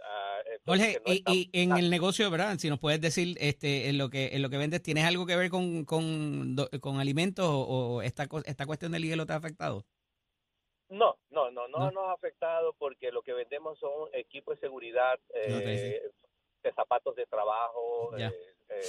Ah, 0.05 0.41
Jorge, 0.65 1.01
no 1.05 1.13
y, 1.13 1.51
en 1.53 1.77
el 1.77 1.91
negocio, 1.91 2.31
¿verdad? 2.31 2.57
Si 2.59 2.69
nos 2.69 2.79
puedes 2.79 3.01
decir, 3.01 3.37
este, 3.41 3.89
en 3.89 3.99
lo 3.99 4.11
que 4.11 4.29
en 4.29 4.43
lo 4.43 4.51
que 4.51 4.59
vendes, 4.59 4.83
¿tienes 4.83 5.05
algo 5.05 5.27
que 5.27 5.37
ver 5.37 5.51
con, 5.51 5.85
con, 5.85 6.57
con 6.81 7.01
alimentos 7.01 7.47
o, 7.47 7.97
o 7.97 8.03
esta, 8.03 8.27
esta 8.45 8.67
cuestión 8.67 8.93
del 8.93 9.05
hielo 9.05 9.27
te 9.27 9.33
ha 9.33 9.37
afectado? 9.37 9.85
No, 10.89 11.19
no, 11.31 11.51
no, 11.51 11.67
no, 11.67 11.79
¿No? 11.79 11.91
nos 11.91 12.09
ha 12.09 12.13
afectado 12.13 12.73
porque 12.75 13.11
lo 13.11 13.23
que 13.23 13.33
vendemos 13.33 13.79
son 13.79 14.09
equipos 14.13 14.55
de 14.55 14.61
seguridad, 14.61 15.19
eh, 15.35 16.11
de 16.63 16.73
zapatos 16.73 17.17
de 17.17 17.27
trabajo, 17.27 18.17
eh, 18.17 18.31
eh, 18.69 18.89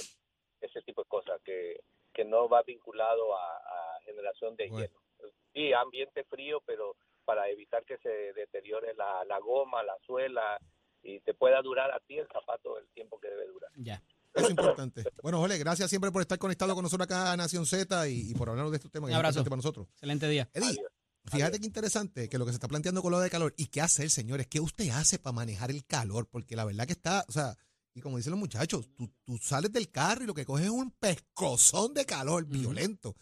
ese 0.60 0.82
tipo 0.82 1.02
de 1.02 1.08
cosas 1.08 1.40
que, 1.44 1.80
que 2.12 2.24
no 2.24 2.48
va 2.48 2.62
vinculado 2.62 3.36
a, 3.36 3.56
a 3.56 4.00
generación 4.04 4.54
de 4.56 4.68
Bueno. 4.68 4.86
hielo. 4.86 5.32
Sí, 5.52 5.72
ambiente 5.72 6.22
frío, 6.24 6.60
pero 6.64 6.94
para 7.24 7.48
evitar 7.48 7.84
que 7.84 7.98
se 7.98 8.32
deteriore 8.32 8.94
la, 8.94 9.24
la 9.24 9.38
goma, 9.38 9.82
la 9.82 9.96
suela 10.06 10.58
y 11.02 11.20
te 11.20 11.34
pueda 11.34 11.60
durar 11.62 11.90
a 11.90 12.00
ti 12.00 12.18
el 12.18 12.26
zapato 12.32 12.78
el 12.78 12.86
tiempo 12.88 13.18
que 13.20 13.28
debe 13.28 13.46
durar. 13.48 13.70
Ya. 13.76 14.02
Eso 14.34 14.44
es 14.46 14.50
importante. 14.50 15.04
Bueno, 15.22 15.38
Jorge, 15.38 15.58
gracias 15.58 15.88
siempre 15.90 16.12
por 16.12 16.20
estar 16.22 16.38
conectado 16.38 16.74
con 16.74 16.82
nosotros 16.82 17.06
acá 17.06 17.32
a 17.32 17.36
Nación 17.36 17.66
Z 17.66 18.08
y, 18.08 18.30
y 18.30 18.34
por 18.34 18.48
hablarnos 18.50 18.70
de 18.72 18.76
estos 18.76 18.90
temas. 18.92 19.08
que 19.08 19.12
Un 19.12 19.16
abrazo. 19.16 19.42
para 19.42 19.56
nosotros. 19.56 19.88
Excelente 19.94 20.28
día. 20.28 20.48
Eddie, 20.52 20.68
Adiós. 20.68 20.86
Fíjate 21.30 21.58
qué 21.60 21.66
interesante 21.66 22.28
que 22.28 22.38
lo 22.38 22.46
que 22.46 22.52
se 22.52 22.56
está 22.56 22.68
planteando 22.68 23.02
con 23.02 23.10
lo 23.12 23.20
de 23.20 23.28
calor 23.30 23.52
y 23.58 23.66
qué 23.66 23.80
hacer, 23.82 24.08
señores, 24.10 24.46
qué 24.46 24.60
usted 24.60 24.88
hace 24.90 25.18
para 25.18 25.32
manejar 25.34 25.70
el 25.70 25.84
calor, 25.84 26.26
porque 26.28 26.56
la 26.56 26.64
verdad 26.64 26.86
que 26.86 26.92
está, 26.92 27.24
o 27.28 27.32
sea, 27.32 27.54
y 27.94 28.00
como 28.00 28.16
dicen 28.16 28.30
los 28.30 28.38
muchachos, 28.40 28.88
tú, 28.96 29.10
tú 29.24 29.36
sales 29.38 29.72
del 29.72 29.90
carro 29.90 30.22
y 30.24 30.26
lo 30.26 30.32
que 30.34 30.44
coges 30.46 30.66
es 30.66 30.70
un 30.70 30.90
pescozón 30.92 31.92
de 31.94 32.06
calor 32.06 32.46
violento. 32.46 33.14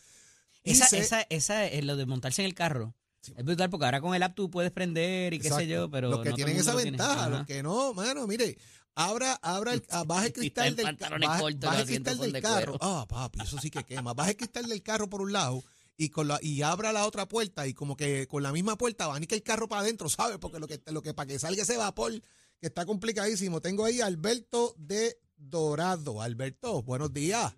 Esa, 0.62 0.84
Dice- 0.84 0.98
esa, 0.98 1.22
esa 1.30 1.66
es 1.66 1.84
lo 1.84 1.96
de 1.96 2.06
montarse 2.06 2.42
en 2.42 2.46
el 2.46 2.54
carro. 2.54 2.94
Sí. 3.26 3.34
Es 3.36 3.44
brutal 3.44 3.70
porque 3.70 3.84
ahora 3.86 4.00
con 4.00 4.14
el 4.14 4.22
app 4.22 4.34
tú 4.34 4.50
puedes 4.50 4.70
prender 4.72 5.34
y 5.34 5.38
qué 5.38 5.50
sé 5.50 5.66
yo, 5.66 5.90
pero 5.90 6.08
los 6.10 6.20
que 6.20 6.30
no 6.30 6.36
tienen 6.36 6.56
esa 6.56 6.72
lo 6.72 6.78
ventaja, 6.78 7.28
los 7.28 7.46
que 7.46 7.62
no, 7.62 7.92
mano, 7.94 8.26
mire, 8.26 8.56
abra, 8.94 9.34
abra 9.42 9.74
el, 9.74 9.82
ah, 9.90 10.04
baja 10.06 10.24
el 10.26 10.30
Y 10.30 10.32
cristal 10.32 10.76
del 10.76 10.86
baja- 10.86 11.42
baja 11.66 11.80
el 11.80 11.86
cristal 11.86 12.18
del 12.18 12.32
de 12.32 12.42
carro. 12.42 12.76
Ah, 12.80 13.06
papi, 13.08 13.40
eso 13.42 13.58
sí 13.58 13.70
que 13.70 13.84
quema. 13.84 14.14
Baja 14.14 14.30
el 14.30 14.36
cristal 14.36 14.66
del 14.66 14.82
carro 14.82 15.08
por 15.08 15.20
un 15.22 15.32
lado 15.32 15.62
y 15.98 16.08
con 16.10 16.28
la 16.28 16.38
y 16.42 16.62
abra 16.62 16.92
la 16.92 17.06
otra 17.06 17.26
puerta 17.26 17.66
y 17.66 17.74
como 17.74 17.96
que 17.96 18.26
con 18.26 18.42
la 18.42 18.52
misma 18.52 18.76
puerta 18.76 19.04
abanica 19.04 19.34
el 19.34 19.42
carro 19.42 19.68
para 19.68 19.82
adentro, 19.82 20.08
¿sabes? 20.08 20.38
Porque 20.38 20.58
lo 20.58 20.66
que 20.66 20.80
lo 20.86 21.02
que 21.02 21.14
para 21.14 21.26
que 21.26 21.38
salga 21.38 21.62
ese 21.62 21.76
vapor 21.76 22.12
que 22.60 22.66
está 22.68 22.86
complicadísimo. 22.86 23.60
Tengo 23.60 23.84
ahí 23.84 24.00
a 24.00 24.06
Alberto 24.06 24.74
de 24.78 25.18
Dorado. 25.36 26.22
Alberto, 26.22 26.82
buenos 26.82 27.12
días. 27.12 27.54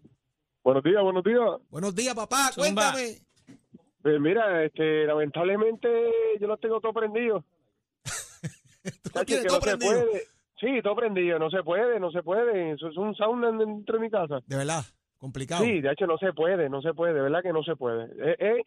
Buenos 0.65 0.83
días, 0.83 1.03
buenos 1.03 1.25
días. 1.25 1.39
Buenos 1.71 1.95
días, 1.95 2.15
papá. 2.15 2.51
Zumba. 2.53 2.93
Cuéntame. 2.93 3.28
Pues 4.09 4.21
mira, 4.23 4.65
este, 4.65 5.05
lamentablemente 5.05 5.87
yo 6.41 6.47
lo 6.47 6.57
tengo 6.57 6.81
todo 6.81 6.95
prendido. 6.95 7.45
Tú 8.83 8.91
lo 9.05 9.11
Chacho, 9.13 9.25
tienes 9.27 9.43
que 9.43 9.49
todo 9.49 9.59
no 9.61 9.67
se 9.67 9.77
puede. 9.77 10.23
Sí, 10.59 10.83
todo 10.83 10.97
prendido, 10.97 11.39
no 11.39 11.51
se 11.51 11.63
puede, 11.63 12.01
no 12.01 12.11
se 12.11 12.23
puede. 12.23 12.73
Eso 12.73 12.89
es 12.89 12.97
un 12.97 13.15
sauna 13.15 13.53
dentro 13.53 13.97
de 13.99 14.01
mi 14.01 14.11
casa. 14.11 14.41
De 14.47 14.57
verdad, 14.57 14.83
complicado. 15.19 15.63
Sí, 15.63 15.83
de 15.83 15.93
hecho 15.93 16.07
no 16.07 16.17
se 16.17 16.33
puede, 16.33 16.71
no 16.71 16.81
se 16.81 16.95
puede, 16.95 17.13
de 17.13 17.21
verdad 17.21 17.43
que 17.43 17.53
no 17.53 17.63
se 17.63 17.77
puede. 17.77 18.05
Eh, 18.19 18.37
eh, 18.39 18.63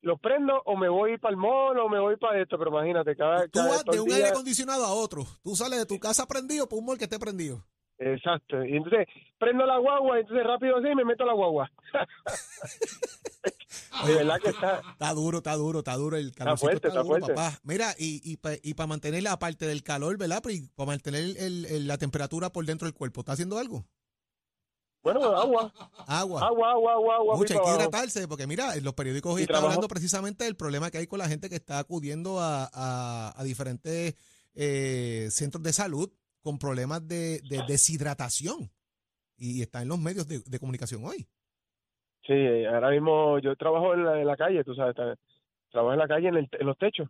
los 0.00 0.18
prendo 0.18 0.62
o 0.64 0.78
me 0.78 0.88
voy 0.88 1.18
para 1.18 1.32
el 1.32 1.36
mall 1.36 1.78
o 1.78 1.90
me 1.90 2.00
voy 2.00 2.16
para 2.16 2.40
esto, 2.40 2.56
pero 2.56 2.70
imagínate, 2.70 3.14
cada, 3.14 3.44
Tú 3.48 3.50
cada 3.58 3.68
vas 3.68 3.84
de 3.84 4.00
un 4.00 4.06
día- 4.06 4.16
aire 4.16 4.28
acondicionado 4.30 4.86
a 4.86 4.94
otro. 4.94 5.26
Tú 5.42 5.54
sales 5.56 5.78
de 5.78 5.84
tu 5.84 5.98
casa 6.00 6.26
prendido 6.26 6.66
por 6.70 6.78
un 6.78 6.86
mall 6.86 6.96
que 6.96 7.04
esté 7.04 7.18
prendido. 7.18 7.62
Exacto. 7.98 8.62
Y 8.64 8.76
entonces 8.76 9.06
prendo 9.38 9.64
la 9.64 9.78
guagua, 9.78 10.20
entonces 10.20 10.46
rápido 10.46 10.76
así 10.76 10.94
me 10.94 11.04
meto 11.04 11.24
a 11.24 11.26
la 11.26 11.32
guagua. 11.32 11.70
de 14.06 14.14
verdad 14.14 14.36
que 14.42 14.50
está. 14.50 14.82
Está 14.92 15.12
duro, 15.14 15.38
está 15.38 15.54
duro, 15.54 15.78
está 15.80 15.94
duro. 15.96 16.16
El 16.16 16.34
calor 16.34 16.58
fuerte, 16.58 16.88
está 16.88 17.02
duro, 17.02 17.18
fuerte. 17.20 17.34
papá. 17.34 17.58
Mira, 17.62 17.94
y, 17.98 18.20
y 18.30 18.36
para 18.36 18.56
y 18.62 18.74
pa 18.74 18.86
mantener 18.86 19.22
la 19.22 19.38
parte 19.38 19.66
del 19.66 19.82
calor, 19.82 20.16
¿verdad? 20.18 20.42
Para 20.42 20.86
mantener 20.86 21.36
el- 21.38 21.66
el- 21.66 21.86
la 21.86 21.98
temperatura 21.98 22.50
por 22.50 22.66
dentro 22.66 22.86
del 22.86 22.94
cuerpo, 22.94 23.20
¿está 23.20 23.32
haciendo 23.32 23.58
algo? 23.58 23.84
Bueno, 25.02 25.22
agua, 25.36 25.72
Agua. 26.08 26.46
agua, 26.48 26.70
agua, 26.72 26.92
agua, 26.94 27.14
agua. 27.16 27.36
Mucho, 27.36 27.54
hay 27.54 27.60
que 27.64 27.70
hidratarse, 27.76 28.26
porque 28.26 28.48
mira, 28.48 28.74
en 28.74 28.82
los 28.82 28.92
periódicos 28.94 29.34
hoy 29.34 29.40
Y 29.40 29.42
está 29.44 29.52
trabajo- 29.54 29.68
hablando 29.68 29.86
precisamente 29.88 30.44
del 30.44 30.56
problema 30.56 30.90
que 30.90 30.98
hay 30.98 31.06
con 31.06 31.20
la 31.20 31.28
gente 31.28 31.48
que 31.48 31.54
está 31.54 31.78
acudiendo 31.78 32.40
a, 32.40 32.68
a- 32.72 33.32
a 33.36 33.44
diferentes 33.44 34.14
eh, 34.56 35.28
centros 35.30 35.62
de 35.62 35.72
salud 35.72 36.10
con 36.46 36.58
problemas 36.60 37.06
de, 37.08 37.40
de 37.50 37.64
deshidratación. 37.66 38.70
Y 39.36 39.62
está 39.62 39.82
en 39.82 39.88
los 39.88 39.98
medios 39.98 40.28
de, 40.28 40.38
de 40.46 40.58
comunicación 40.60 41.04
hoy. 41.04 41.26
Sí, 42.24 42.64
ahora 42.72 42.90
mismo 42.90 43.38
yo 43.40 43.54
trabajo 43.56 43.92
en 43.94 44.04
la, 44.04 44.20
en 44.20 44.26
la 44.26 44.36
calle, 44.36 44.62
tú 44.62 44.74
sabes, 44.76 44.94
trabajo 45.70 45.92
en 45.92 45.98
la 45.98 46.06
calle 46.08 46.28
en, 46.28 46.36
el- 46.36 46.48
en 46.52 46.66
los 46.66 46.78
techos 46.78 47.08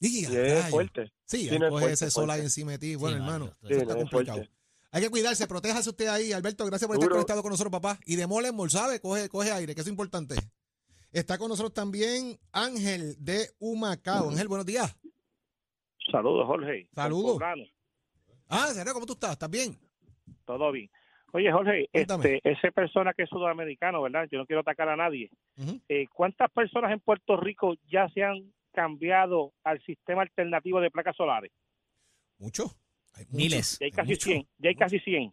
Y, 0.00 0.24
es 0.24 0.70
fuerte. 0.70 1.12
Sí, 1.26 1.42
Sí, 1.42 1.48
ahí 1.50 1.58
no 1.58 1.66
es 1.66 1.70
coge 1.70 1.82
fuerte, 1.82 1.92
ese 1.94 2.10
sol 2.10 2.30
ahí 2.30 2.40
encima 2.40 2.72
de 2.72 2.78
ti. 2.78 2.96
Bueno, 2.96 3.18
no, 3.18 3.24
hermano, 3.24 3.44
eso 3.62 3.80
está 3.80 3.92
no, 3.94 4.00
complicado. 4.00 4.42
Hay 4.90 5.02
que 5.02 5.10
cuidarse, 5.10 5.46
protéjase 5.46 5.90
usted 5.90 6.06
ahí. 6.08 6.32
Alberto, 6.32 6.64
gracias 6.66 6.86
por 6.88 6.96
estar 6.96 7.10
conectado 7.10 7.42
con 7.42 7.50
nosotros, 7.50 7.70
papá. 7.72 7.98
Y 8.06 8.16
de 8.16 8.26
mole 8.26 8.48
en 8.48 8.54
mol, 8.54 8.70
¿sabe? 8.70 9.00
Coge, 9.00 9.28
coge 9.28 9.52
aire, 9.52 9.74
que 9.74 9.80
eso 9.82 9.88
es 9.88 9.92
importante. 9.92 10.34
Está 11.12 11.36
con 11.38 11.48
nosotros 11.48 11.72
también 11.74 12.38
Ángel 12.52 13.16
de 13.18 13.50
Humacao. 13.58 14.30
Ángel, 14.30 14.48
buenos 14.48 14.66
días. 14.66 14.96
Saludos, 16.10 16.46
Jorge. 16.46 16.88
Saludos. 16.94 17.38
Ah, 18.54 18.68
¿serio? 18.74 18.92
¿Cómo 18.92 19.06
tú 19.06 19.14
estás? 19.14 19.32
¿Estás 19.32 19.50
bien? 19.50 19.74
Todo 20.44 20.70
bien. 20.72 20.90
Oye, 21.32 21.50
Jorge, 21.50 21.88
Cuéntame. 21.90 22.34
este, 22.36 22.50
esa 22.50 22.70
persona 22.70 23.14
que 23.14 23.22
es 23.22 23.30
sudamericano, 23.30 24.02
¿verdad? 24.02 24.28
Yo 24.30 24.38
no 24.38 24.44
quiero 24.46 24.60
atacar 24.60 24.90
a 24.90 24.96
nadie. 24.96 25.30
Eh, 25.88 26.06
¿Cuántas 26.12 26.50
personas 26.50 26.92
en 26.92 27.00
Puerto 27.00 27.38
Rico 27.38 27.74
ya 27.90 28.08
se 28.10 28.22
han 28.22 28.52
cambiado 28.72 29.54
al 29.64 29.82
sistema 29.84 30.20
alternativo 30.22 30.80
de 30.82 30.90
placas 30.90 31.16
solares? 31.16 31.50
Mucho. 32.38 32.64
Hay. 33.14 33.24
Miles. 33.30 33.78
Ya 33.80 33.86
hay 33.86 33.90
Hay 33.90 33.92
casi 33.96 34.10
mucho. 34.10 34.24
100. 34.30 34.48
Ya 34.58 34.68
hay 34.68 34.74
casi 34.76 34.98
100. 35.00 35.32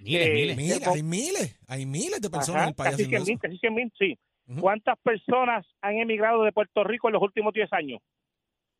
Miles, 0.00 0.26
Eh, 0.26 0.32
miles. 0.34 0.56
Miles, 0.56 0.86
hay 0.88 1.02
miles, 1.02 1.58
hay 1.68 1.86
miles 1.86 2.20
de 2.20 2.28
personas 2.30 2.56
Ajá, 2.56 2.64
en 2.64 2.68
el 2.70 2.74
país 2.74 2.90
casi 2.90 3.02
haciendo 3.04 3.24
100 3.24 3.34
mil, 3.34 3.40
casi 3.40 3.58
100 3.58 3.74
mil, 3.74 3.92
sí. 3.96 4.18
¿Cuántas 4.60 4.98
personas 5.00 5.66
han 5.80 5.96
emigrado 5.98 6.42
de 6.44 6.52
Puerto 6.52 6.84
Rico 6.84 7.08
en 7.08 7.14
los 7.14 7.22
últimos 7.22 7.52
10 7.54 7.72
años? 7.72 8.00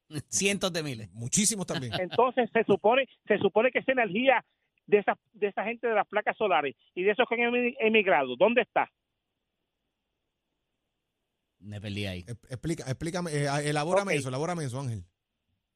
Cientos 0.28 0.72
de 0.72 0.82
miles. 0.82 1.10
Muchísimos 1.12 1.66
también. 1.66 1.92
Entonces 1.98 2.48
se 2.52 2.64
supone 2.64 3.08
se 3.26 3.38
supone 3.38 3.70
que 3.70 3.80
esa 3.80 3.92
energía 3.92 4.44
de 4.86 4.98
esa 4.98 5.18
de 5.32 5.48
esa 5.48 5.64
gente 5.64 5.86
de 5.88 5.94
las 5.94 6.06
placas 6.06 6.36
solares 6.36 6.76
y 6.94 7.02
de 7.02 7.10
esos 7.10 7.26
que 7.28 7.34
han 7.34 7.52
emi- 7.52 7.76
emigrado, 7.80 8.36
¿dónde 8.36 8.62
está? 8.62 8.88
Me 11.58 11.80
perdí 11.80 12.06
ahí. 12.06 12.25
Explica, 12.50 12.84
explícame, 12.84 13.30
eh, 13.32 13.48
elabórame 13.64 14.12
Ok. 14.12 14.18
eso, 14.18 14.28
elabórame 14.28 14.64
eso, 14.64 14.78
Ángel. 14.80 15.04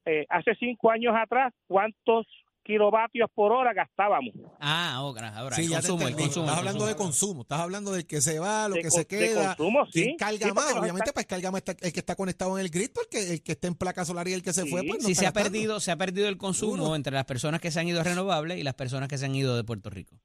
Eh, 0.05 0.25
hace 0.29 0.55
cinco 0.55 0.89
años 0.91 1.13
atrás, 1.15 1.53
¿cuántos 1.67 2.25
kilovatios 2.63 3.29
por 3.33 3.51
hora 3.51 3.73
gastábamos? 3.73 4.33
Ah, 4.59 4.93
ahora, 4.95 5.29
ahora. 5.37 5.55
Sí, 5.55 5.65
el 5.65 5.71
consumo, 5.73 6.07
el 6.07 6.15
consumo. 6.15 6.45
Estás 6.45 6.57
hablando 6.59 6.85
de 6.85 6.95
consumo. 6.95 7.41
estás 7.41 7.59
hablando 7.59 7.91
del 7.91 8.05
que 8.07 8.21
se 8.21 8.39
va, 8.39 8.67
lo 8.69 8.75
De 8.75 8.81
que 8.81 8.91
se 8.91 8.99
de 8.99 9.05
queda. 9.07 9.55
consumo, 9.55 9.85
sí. 9.87 9.91
¿Quién 10.03 10.17
carga 10.17 10.47
Sí, 10.47 10.53
más? 10.53 10.71
Obviamente, 10.73 10.97
están- 10.99 11.13
pues 11.13 11.25
carga 11.25 11.51
más 11.51 11.61
está- 11.65 11.85
el 11.87 11.93
que 11.93 11.99
está 11.99 12.15
conectado 12.15 12.57
en 12.57 12.65
el 12.65 12.71
grid, 12.71 12.89
porque 12.93 13.33
el 13.33 13.43
que 13.43 13.51
está 13.53 13.67
en 13.67 13.75
placa 13.75 14.05
solar 14.05 14.27
y 14.27 14.33
el 14.33 14.43
que 14.43 14.53
se 14.53 14.63
Sí. 14.63 14.69
fue, 14.69 14.83
pues 14.83 15.01
no 15.01 15.05
Sí, 15.07 15.11
está 15.13 15.21
se 15.23 15.27
ha 15.27 15.33
perdido, 15.33 15.79
se 15.79 15.91
ha 15.91 15.95
perdido 15.97 16.27
el 16.27 16.37
consumo 16.37 16.95
entre 16.95 17.13
las 17.13 17.25
personas 17.25 17.59
que 17.61 17.71
se 17.71 17.79
han 17.79 17.87
ido 17.87 17.99
a 18.01 18.03
renovables 18.03 18.57
y 18.57 18.63
las 18.63 18.75
personas 18.75 19.09
que 19.09 19.17
se 19.17 19.25
han 19.25 19.35
ido 19.35 19.55
de 19.55 19.63
Puerto 19.63 19.89
Rico. 19.89 20.15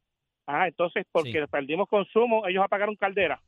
Ah, 0.47 0.69
entonces, 0.69 1.05
porque 1.11 1.33
Sí. 1.33 1.38
perdimos 1.50 1.88
consumo, 1.88 2.47
ellos 2.47 2.62
apagaron 2.64 2.95
caldera. 2.97 3.43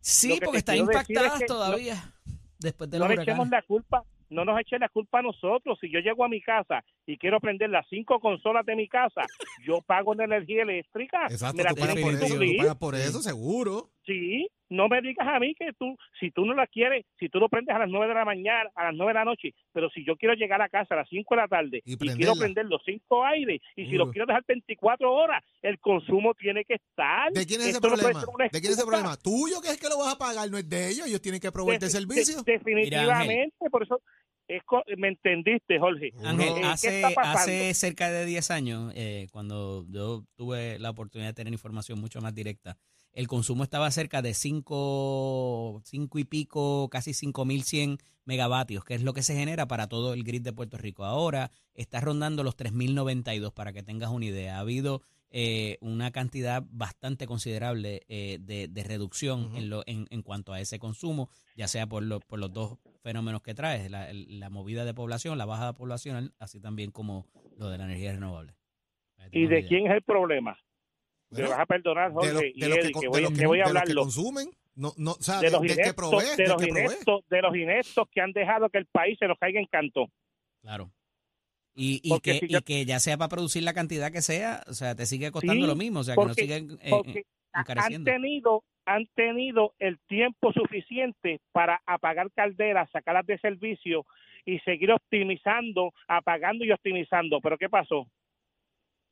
Sí, 0.00 0.38
porque 0.42 0.52
te 0.52 0.58
están 0.58 0.74
quiero 0.76 0.86
decir 0.88 1.02
es 1.02 1.10
impactadas 1.10 1.40
que 1.40 1.46
todavía 1.46 2.14
después 2.58 2.88
de 2.90 2.98
No 2.98 3.06
los 3.06 3.16
le 3.16 3.22
echemos 3.22 3.48
la 3.50 3.62
culpa, 3.62 4.02
no 4.30 4.44
nos 4.44 4.60
echen 4.60 4.80
la 4.80 4.88
culpa 4.88 5.18
a 5.20 5.22
nosotros. 5.22 5.78
Si 5.80 5.90
yo 5.90 6.00
llego 6.00 6.24
a 6.24 6.28
mi 6.28 6.40
casa 6.40 6.84
y 7.06 7.16
quiero 7.18 7.40
prender 7.40 7.70
las 7.70 7.86
cinco 7.88 8.20
consolas 8.20 8.64
de 8.66 8.76
mi 8.76 8.88
casa, 8.88 9.22
yo 9.66 9.80
pago 9.82 10.12
en 10.14 10.22
energía 10.22 10.62
eléctrica. 10.62 11.26
Exacto, 11.30 11.56
me 11.56 11.62
la 11.64 11.70
tú 11.70 11.76
pagas 11.80 11.94
tienen 11.94 12.04
por 12.04 12.14
eso, 12.14 12.26
tú 12.26 12.32
suplir. 12.40 12.56
pagas 12.58 12.76
por 12.76 12.94
eso, 12.94 13.22
seguro. 13.22 13.90
Sí, 14.04 14.48
no 14.70 14.88
me 14.88 15.02
digas 15.02 15.26
a 15.28 15.38
mí 15.38 15.54
que 15.54 15.70
tú, 15.78 15.94
si 16.18 16.30
tú 16.30 16.46
no 16.46 16.54
la 16.54 16.66
quieres, 16.66 17.04
si 17.18 17.28
tú 17.28 17.38
lo 17.40 17.48
prendes 17.50 17.74
a 17.76 17.78
las 17.78 17.88
nueve 17.90 18.08
de 18.08 18.14
la 18.14 18.24
mañana, 18.24 18.70
a 18.74 18.84
las 18.84 18.94
nueve 18.94 19.12
de 19.12 19.18
la 19.18 19.24
noche, 19.26 19.54
pero 19.72 19.90
si 19.90 20.02
yo 20.04 20.16
quiero 20.16 20.34
llegar 20.34 20.62
a 20.62 20.68
casa 20.70 20.94
a 20.94 20.98
las 20.98 21.08
cinco 21.10 21.34
de 21.34 21.42
la 21.42 21.48
tarde 21.48 21.82
Y 21.84 21.96
quiero 21.98 22.34
prender 22.34 22.64
los 22.66 22.80
cinco 22.86 23.22
aires 23.24 23.60
y 23.76 23.82
si 23.84 23.90
Seguro. 23.90 24.06
lo 24.06 24.12
quiero 24.12 24.26
dejar 24.26 24.44
24 24.48 25.12
horas, 25.12 25.44
el 25.60 25.78
consumo 25.78 26.32
tiene 26.34 26.64
que 26.64 26.74
estar. 26.74 27.32
¿De 27.32 27.44
quién 27.46 27.60
es 27.60 27.66
ese 27.68 27.76
Esto 27.76 27.88
no 27.90 27.96
problema? 27.96 28.24
una 28.34 28.44
¿De 28.44 28.60
quién 28.60 28.72
es 28.72 28.78
ese 28.78 28.86
problema? 28.86 29.16
¿Tuyo 29.18 29.60
que 29.60 29.68
es 29.68 29.78
que 29.78 29.88
lo 29.88 29.98
vas 29.98 30.14
a 30.14 30.18
pagar? 30.18 30.50
No 30.50 30.56
es 30.56 30.66
de 30.68 30.88
ellos, 30.88 31.06
ellos 31.06 31.20
tienen 31.20 31.40
que 31.40 31.52
proveerte 31.52 31.84
el 31.86 31.92
De- 31.92 31.98
servicio. 31.98 32.42
de- 32.42 32.52
definitivamente, 32.52 33.70
por 33.70 33.82
eso 33.82 34.00
es 34.48 34.62
co- 34.64 34.82
me 34.96 35.08
entendiste, 35.08 35.78
Jorge. 35.78 36.12
Ángel, 36.24 36.48
Eh, 36.48 36.54
¿qué 36.60 36.66
hace, 36.66 36.96
está 37.02 37.14
pasando? 37.14 37.38
hace 37.38 37.74
cerca 37.74 38.10
de 38.10 38.24
10 38.26 38.50
años, 38.50 38.92
eh, 38.96 39.28
cuando 39.30 39.86
yo 39.90 40.24
tuve 40.36 40.78
la 40.78 40.90
oportunidad 40.90 41.28
de 41.30 41.34
tener 41.34 41.52
información 41.52 42.00
mucho 42.00 42.20
más 42.20 42.34
directa, 42.34 42.76
el 43.12 43.26
consumo 43.28 43.64
estaba 43.64 43.90
cerca 43.90 44.22
de 44.22 44.34
5, 44.34 45.80
cinco 45.84 46.18
y 46.18 46.24
pico, 46.24 46.88
casi 46.90 47.14
5100 47.14 47.98
megavatios, 48.24 48.84
que 48.84 48.94
es 48.94 49.02
lo 49.02 49.12
que 49.14 49.22
se 49.22 49.34
genera 49.34 49.66
para 49.66 49.88
todo 49.88 50.12
el 50.14 50.22
grid 50.22 50.42
de 50.42 50.52
Puerto 50.52 50.76
Rico. 50.76 51.04
Ahora 51.04 51.50
está 51.74 52.00
rondando 52.00 52.42
los 52.44 52.56
3092, 52.56 53.52
para 53.52 53.72
que 53.72 53.82
tengas 53.82 54.10
una 54.10 54.26
idea. 54.26 54.56
Ha 54.56 54.60
habido 54.60 55.02
eh, 55.30 55.78
una 55.80 56.10
cantidad 56.10 56.62
bastante 56.70 57.26
considerable 57.26 58.02
eh, 58.08 58.38
de, 58.40 58.68
de 58.68 58.82
reducción 58.84 59.54
en, 59.56 59.68
lo, 59.70 59.82
en, 59.86 60.06
en 60.10 60.22
cuanto 60.22 60.52
a 60.52 60.60
ese 60.60 60.78
consumo, 60.78 61.28
ya 61.56 61.68
sea 61.68 61.86
por, 61.86 62.02
lo- 62.02 62.20
por 62.20 62.38
los 62.38 62.52
dos 62.52 62.78
fenómenos 63.02 63.42
que 63.42 63.54
trae, 63.54 63.88
la, 63.88 64.10
el- 64.10 64.40
la 64.40 64.50
movida 64.50 64.84
de 64.84 64.94
población, 64.94 65.38
la 65.38 65.46
baja 65.46 65.72
poblacional, 65.74 66.34
así 66.38 66.60
también 66.60 66.90
como 66.90 67.26
lo 67.56 67.68
de 67.70 67.78
la 67.78 67.84
energía 67.84 68.12
renovable. 68.12 68.54
¿Y 69.32 69.46
de 69.46 69.58
idea. 69.60 69.68
quién 69.68 69.86
es 69.86 69.92
el 69.94 70.02
problema? 70.02 70.58
Bueno, 71.30 71.46
Me 71.48 71.50
vas 71.54 71.60
a 71.60 71.66
perdonar, 71.66 72.08
de, 72.08 72.14
Jorge, 72.14 72.32
lo- 72.32 72.44
y 72.44 72.60
de 72.60 72.68
los 72.68 72.78
Eddie, 72.78 72.86
que, 72.88 72.92
que 72.94 73.00
de 73.00 73.08
voy, 73.08 73.22
los 73.22 73.30
que 73.32 73.38
que- 73.38 73.46
voy 73.46 73.58
a 73.60 73.64
de 73.64 73.64
los 73.64 73.72
que 73.72 73.78
hablarlo. 73.80 74.02
consumen, 74.02 74.50
no, 74.74 74.92
no, 74.96 75.10
o 75.12 75.22
sea, 75.22 75.40
de 75.40 75.50
los 75.50 75.64
ineptos, 75.64 75.94
provee, 75.94 76.36
de 76.36 76.48
los 76.48 76.62
ineptos, 76.66 77.20
de 77.28 77.42
los 77.42 77.56
ineptos 77.56 78.08
que 78.10 78.20
han 78.20 78.32
dejado 78.32 78.68
que 78.70 78.78
el 78.78 78.86
país 78.86 79.16
se 79.18 79.26
nos 79.26 79.36
caiga 79.38 79.60
en 79.60 79.66
canto. 79.66 80.06
Claro. 80.62 80.92
Y, 81.74 82.00
y, 82.02 82.08
Porque 82.10 82.32
que, 82.32 82.38
si 82.40 82.46
y 82.46 82.48
yo- 82.48 82.62
que 82.62 82.84
ya 82.86 82.98
sea 82.98 83.16
para 83.18 83.28
producir 83.28 83.62
la 83.62 83.72
cantidad 83.74 84.10
que 84.10 84.22
sea, 84.22 84.64
o 84.68 84.74
sea, 84.74 84.94
te 84.94 85.06
sigue 85.06 85.30
costando 85.30 85.62
Sí, 85.64 85.68
lo 85.68 85.76
mismo, 85.76 86.00
o 86.00 86.04
sea, 86.04 86.14
que 86.14 86.20
no 86.20 86.26
porque- 86.28 86.42
sigue 86.42 86.56
eh, 86.56 86.78
eh, 86.80 86.90
Porque 86.90 87.22
ha- 87.52 87.58
han 87.60 87.62
encareciendo. 87.62 88.10
tenido, 88.10 88.64
han 88.88 89.06
tenido 89.14 89.74
el 89.78 89.98
tiempo 90.06 90.50
suficiente 90.50 91.40
para 91.52 91.82
apagar 91.84 92.30
calderas, 92.32 92.90
sacarlas 92.90 93.26
de 93.26 93.38
servicio 93.38 94.06
y 94.46 94.60
seguir 94.60 94.90
optimizando, 94.90 95.92
apagando 96.08 96.64
y 96.64 96.72
optimizando. 96.72 97.38
Pero 97.42 97.58
¿qué 97.58 97.68
pasó? 97.68 98.06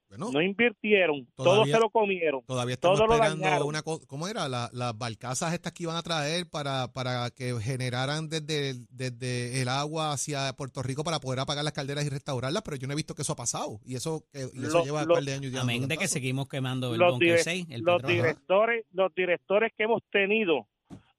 Bueno, 0.09 0.31
no 0.33 0.41
invirtieron, 0.41 1.27
todo 1.35 1.47
Todavía- 1.47 1.75
se 1.75 1.81
lo 1.81 1.91
comieron. 1.91 2.43
todavía 2.47 2.75
estamos 2.75 2.97
todo 2.99 3.09
lo 3.09 3.15
esperando 3.15 3.67
una 3.67 3.83
cosa. 3.83 4.07
¿Cómo 4.07 4.29
era? 4.29 4.49
La- 4.49 4.71
las 4.73 4.97
barcazas 4.97 5.53
estas 5.53 5.73
que 5.73 5.83
iban 5.83 5.97
a 5.97 6.03
traer 6.03 6.49
para, 6.49 6.93
para 6.93 7.31
que 7.31 7.53
generaran 7.61 8.29
desde, 8.29 8.71
el- 8.71 8.87
desde 8.89 9.61
el 9.63 9.69
agua 9.69 10.13
hacia 10.13 10.53
Puerto 10.53 10.83
Rico 10.83 11.03
para 11.03 11.19
poder 11.19 11.41
apagar 11.41 11.65
las 11.65 11.73
calderas 11.73 12.05
y 12.07 12.09
restaurarlas, 12.09 12.63
pero 12.63 12.77
yo 12.77 12.87
no 12.87 12.93
he 12.93 12.97
visto 12.97 13.15
que 13.17 13.23
eso 13.23 13.33
ha 13.33 13.37
pasado. 13.37 13.81
Y 13.85 13.97
eso, 13.97 14.23
que, 14.33 14.43
y 14.55 14.65
eso 14.65 14.79
Lo- 14.79 14.85
lleva 14.85 15.03
un 15.03 15.09
lo- 15.09 15.15
par 15.15 15.25
de 15.25 15.35
años 15.35 15.51
ya. 15.53 15.63
Amén 15.63 15.89
de 15.89 15.97
que 15.99 16.07
seguimos 16.07 16.49
quemando 16.49 16.93
el 16.95 17.01
los, 17.01 17.13
Bunker 17.13 17.39
dire- 17.39 17.43
6, 17.43 17.67
el 17.71 17.81
los 17.83 17.97
petróleo. 17.97 18.23
directores 18.23 18.85
los 18.93 19.15
directores 19.15 19.73
que 19.77 19.83
hemos 19.85 20.03
tenido 20.13 20.69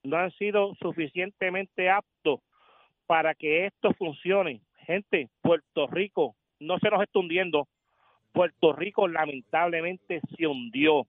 no 0.03 0.15
han 0.17 0.31
sido 0.37 0.73
suficientemente 0.81 1.89
aptos 1.89 2.39
para 3.05 3.35
que 3.35 3.65
esto 3.67 3.93
funcione. 3.97 4.61
Gente, 4.85 5.29
Puerto 5.41 5.87
Rico 5.87 6.35
no 6.61 6.77
se 6.79 6.89
nos 6.89 7.01
está 7.03 7.19
hundiendo. 7.19 7.67
Puerto 8.31 8.73
Rico 8.73 9.07
lamentablemente 9.07 10.21
se 10.37 10.47
hundió 10.47 11.07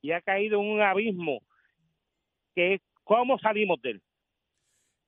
y 0.00 0.12
ha 0.12 0.20
caído 0.20 0.60
en 0.60 0.68
un 0.68 0.80
abismo 0.80 1.40
que 2.54 2.80
¿cómo 3.04 3.38
salimos 3.38 3.80
de 3.82 3.90
él? 3.90 4.02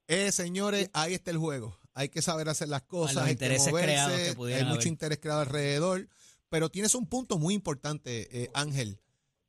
Eh, 0.08 0.32
señores, 0.32 0.90
ahí 0.92 1.14
está 1.14 1.30
el 1.30 1.38
juego. 1.38 1.78
Hay 1.94 2.08
que 2.08 2.22
saber 2.22 2.48
hacer 2.48 2.68
las 2.68 2.82
cosas, 2.82 3.18
hay 3.18 3.36
que 3.36 3.44
intereses 3.44 3.72
creados 3.72 4.18
que 4.18 4.34
moverse, 4.34 4.56
hay 4.56 4.64
mucho 4.64 4.80
haber. 4.80 4.86
interés 4.88 5.18
creado 5.18 5.40
alrededor. 5.42 6.08
Pero 6.48 6.68
tienes 6.68 6.94
un 6.94 7.06
punto 7.06 7.38
muy 7.38 7.54
importante, 7.54 8.42
eh, 8.42 8.50
Ángel. 8.54 8.98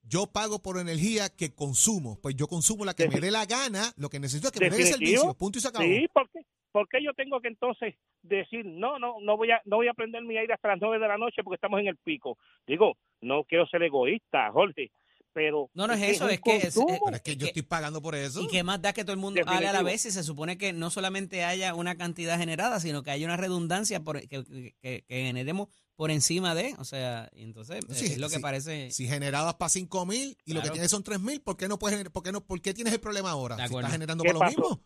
Yo 0.04 0.28
pago 0.28 0.62
por 0.62 0.78
energía 0.78 1.30
que 1.30 1.54
consumo. 1.54 2.20
Pues 2.22 2.36
yo 2.36 2.48
consumo 2.48 2.86
la 2.86 2.94
que 2.94 3.08
me 3.08 3.20
dé 3.20 3.32
la 3.32 3.46
gana, 3.46 3.92
lo 3.98 4.10
que 4.10 4.20
necesito 4.20 4.48
es 4.48 4.52
que 4.52 4.70
me 4.70 4.70
dé 4.70 4.82
el 4.84 4.88
servicio. 4.88 5.34
Punto 5.34 5.58
y 5.58 5.62
se 5.62 5.68
acabó. 5.68 5.86
Sí, 5.86 6.08
¿por 6.14 6.30
qué? 6.30 6.46
¿Por 6.72 6.88
qué 6.88 7.04
yo 7.04 7.14
tengo 7.14 7.42
que 7.42 7.50
entonces 7.50 7.96
decir, 8.22 8.66
no, 8.66 8.98
no, 9.00 9.16
no 9.22 9.38
voy 9.38 9.52
a 9.52 9.62
no 9.66 9.78
voy 9.78 9.88
a 9.88 9.94
prender 9.94 10.24
mi 10.24 10.38
aire 10.38 10.54
hasta 10.54 10.70
las 10.70 10.80
nueve 10.80 11.00
de 11.00 11.08
la 11.08 11.18
noche 11.18 11.44
porque 11.44 11.56
estamos 11.56 11.80
en 11.80 11.88
el 11.88 11.98
pico? 11.98 12.38
Digo, 12.66 12.98
no 13.22 13.44
quiero 13.44 13.68
ser 13.68 13.84
egoísta, 13.84 14.50
Jorge, 14.52 14.92
pero... 15.34 15.70
No, 15.74 15.88
no 15.88 15.94
es 15.94 16.02
eso, 16.02 16.28
es 16.30 16.42
que 16.42 16.58
es-. 16.58 16.76
Pero 16.76 17.16
es 17.16 17.22
que 17.22 17.36
yo 17.38 17.48
estoy 17.48 17.62
pagando 17.62 18.02
por 18.02 18.16
eso. 18.16 18.42
Y 18.42 18.48
que 18.48 18.64
más 18.64 18.82
da 18.82 18.94
que 18.94 19.04
todo 19.04 19.14
el 19.14 19.20
mundo 19.20 19.42
haga 19.46 19.70
a 19.70 19.74
la 19.74 19.84
vez 19.84 20.06
y 20.06 20.12
se 20.12 20.24
supone 20.24 20.58
que 20.58 20.74
no 20.74 20.90
solamente 20.90 21.44
haya 21.44 21.74
una 21.76 21.96
cantidad 21.96 22.38
generada, 22.38 22.80
sino 22.80 23.04
que 23.04 23.12
haya 23.12 23.26
una 23.26 23.38
redundancia 23.38 24.02
por, 24.02 24.20
que, 24.22 24.44
que- 24.82 25.04
que 25.08 25.26
generemos 25.26 25.70
por 25.96 26.10
encima 26.10 26.56
de, 26.56 26.74
o 26.80 26.84
sea, 26.84 27.30
y 27.34 27.44
entonces 27.44 27.86
Sí, 27.90 28.06
es 28.14 28.18
lo 28.18 28.28
que 28.28 28.38
sí. 28.38 28.42
parece... 28.42 28.90
Si 28.92 29.08
generabas 29.08 29.56
para 29.56 29.70
5 29.70 30.06
mil 30.06 30.36
y 30.46 30.54
lo 30.54 30.62
que 30.62 30.70
tienes 30.72 30.90
son 30.90 31.04
3 31.04 31.20
mil, 31.20 31.42
¿por 31.42 31.58
qué 31.58 31.68
no 31.68 31.78
puedes 31.78 32.10
por 32.10 32.24
qué 32.24 32.32
no, 32.32 32.42
por 32.42 32.60
qué 32.62 32.74
tienes 32.74 32.94
el 32.94 33.00
problema 33.00 33.30
ahora? 33.32 33.56
Si 33.68 33.76
estás 33.76 33.92
generando 33.92 34.24
¿Qué 34.24 34.30
por 34.30 34.34
lo 34.36 34.40
pasó? 34.40 34.84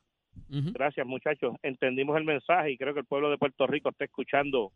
Gracias, 0.49 1.05
muchachos. 1.05 1.55
Entendimos 1.63 2.15
el 2.17 2.23
mensaje 2.23 2.71
y 2.71 2.77
creo 2.77 2.93
que 2.93 2.99
el 3.01 3.05
pueblo 3.05 3.29
de 3.29 3.37
Puerto 3.37 3.65
Rico 3.67 3.89
está 3.89 4.05
escuchando. 4.05 4.71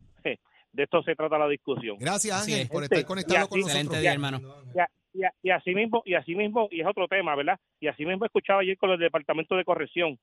De 0.72 0.82
esto 0.84 1.02
se 1.02 1.16
trata 1.16 1.36
la 1.38 1.48
discusión. 1.48 1.96
Gracias, 1.98 2.42
Ángel, 2.42 2.60
es. 2.62 2.68
por 2.68 2.82
Gente, 2.82 2.94
estar 2.96 3.06
conectado 3.08 3.46
y 3.46 3.48
con 3.48 3.58
así- 3.58 3.60
nosotros. 3.62 3.84
Excelente 3.84 4.00
día, 4.00 4.12
hermano. 4.12 4.40
Y, 4.74 4.78
a- 4.78 4.88
y, 5.12 5.24
a- 5.24 5.32
y 5.42 5.50
así 5.50 5.74
mismo, 5.74 6.02
y 6.04 6.14
así 6.14 6.34
mismo, 6.36 6.68
y 6.70 6.80
es 6.80 6.86
otro 6.86 7.08
tema, 7.08 7.34
¿verdad? 7.34 7.58
Y 7.80 7.88
así 7.88 8.06
mismo 8.06 8.24
he 8.24 8.26
escuchado 8.28 8.60
ayer 8.60 8.76
con 8.76 8.90
el 8.90 8.98
Departamento 8.98 9.56
de 9.56 9.64
Corrección 9.64 10.18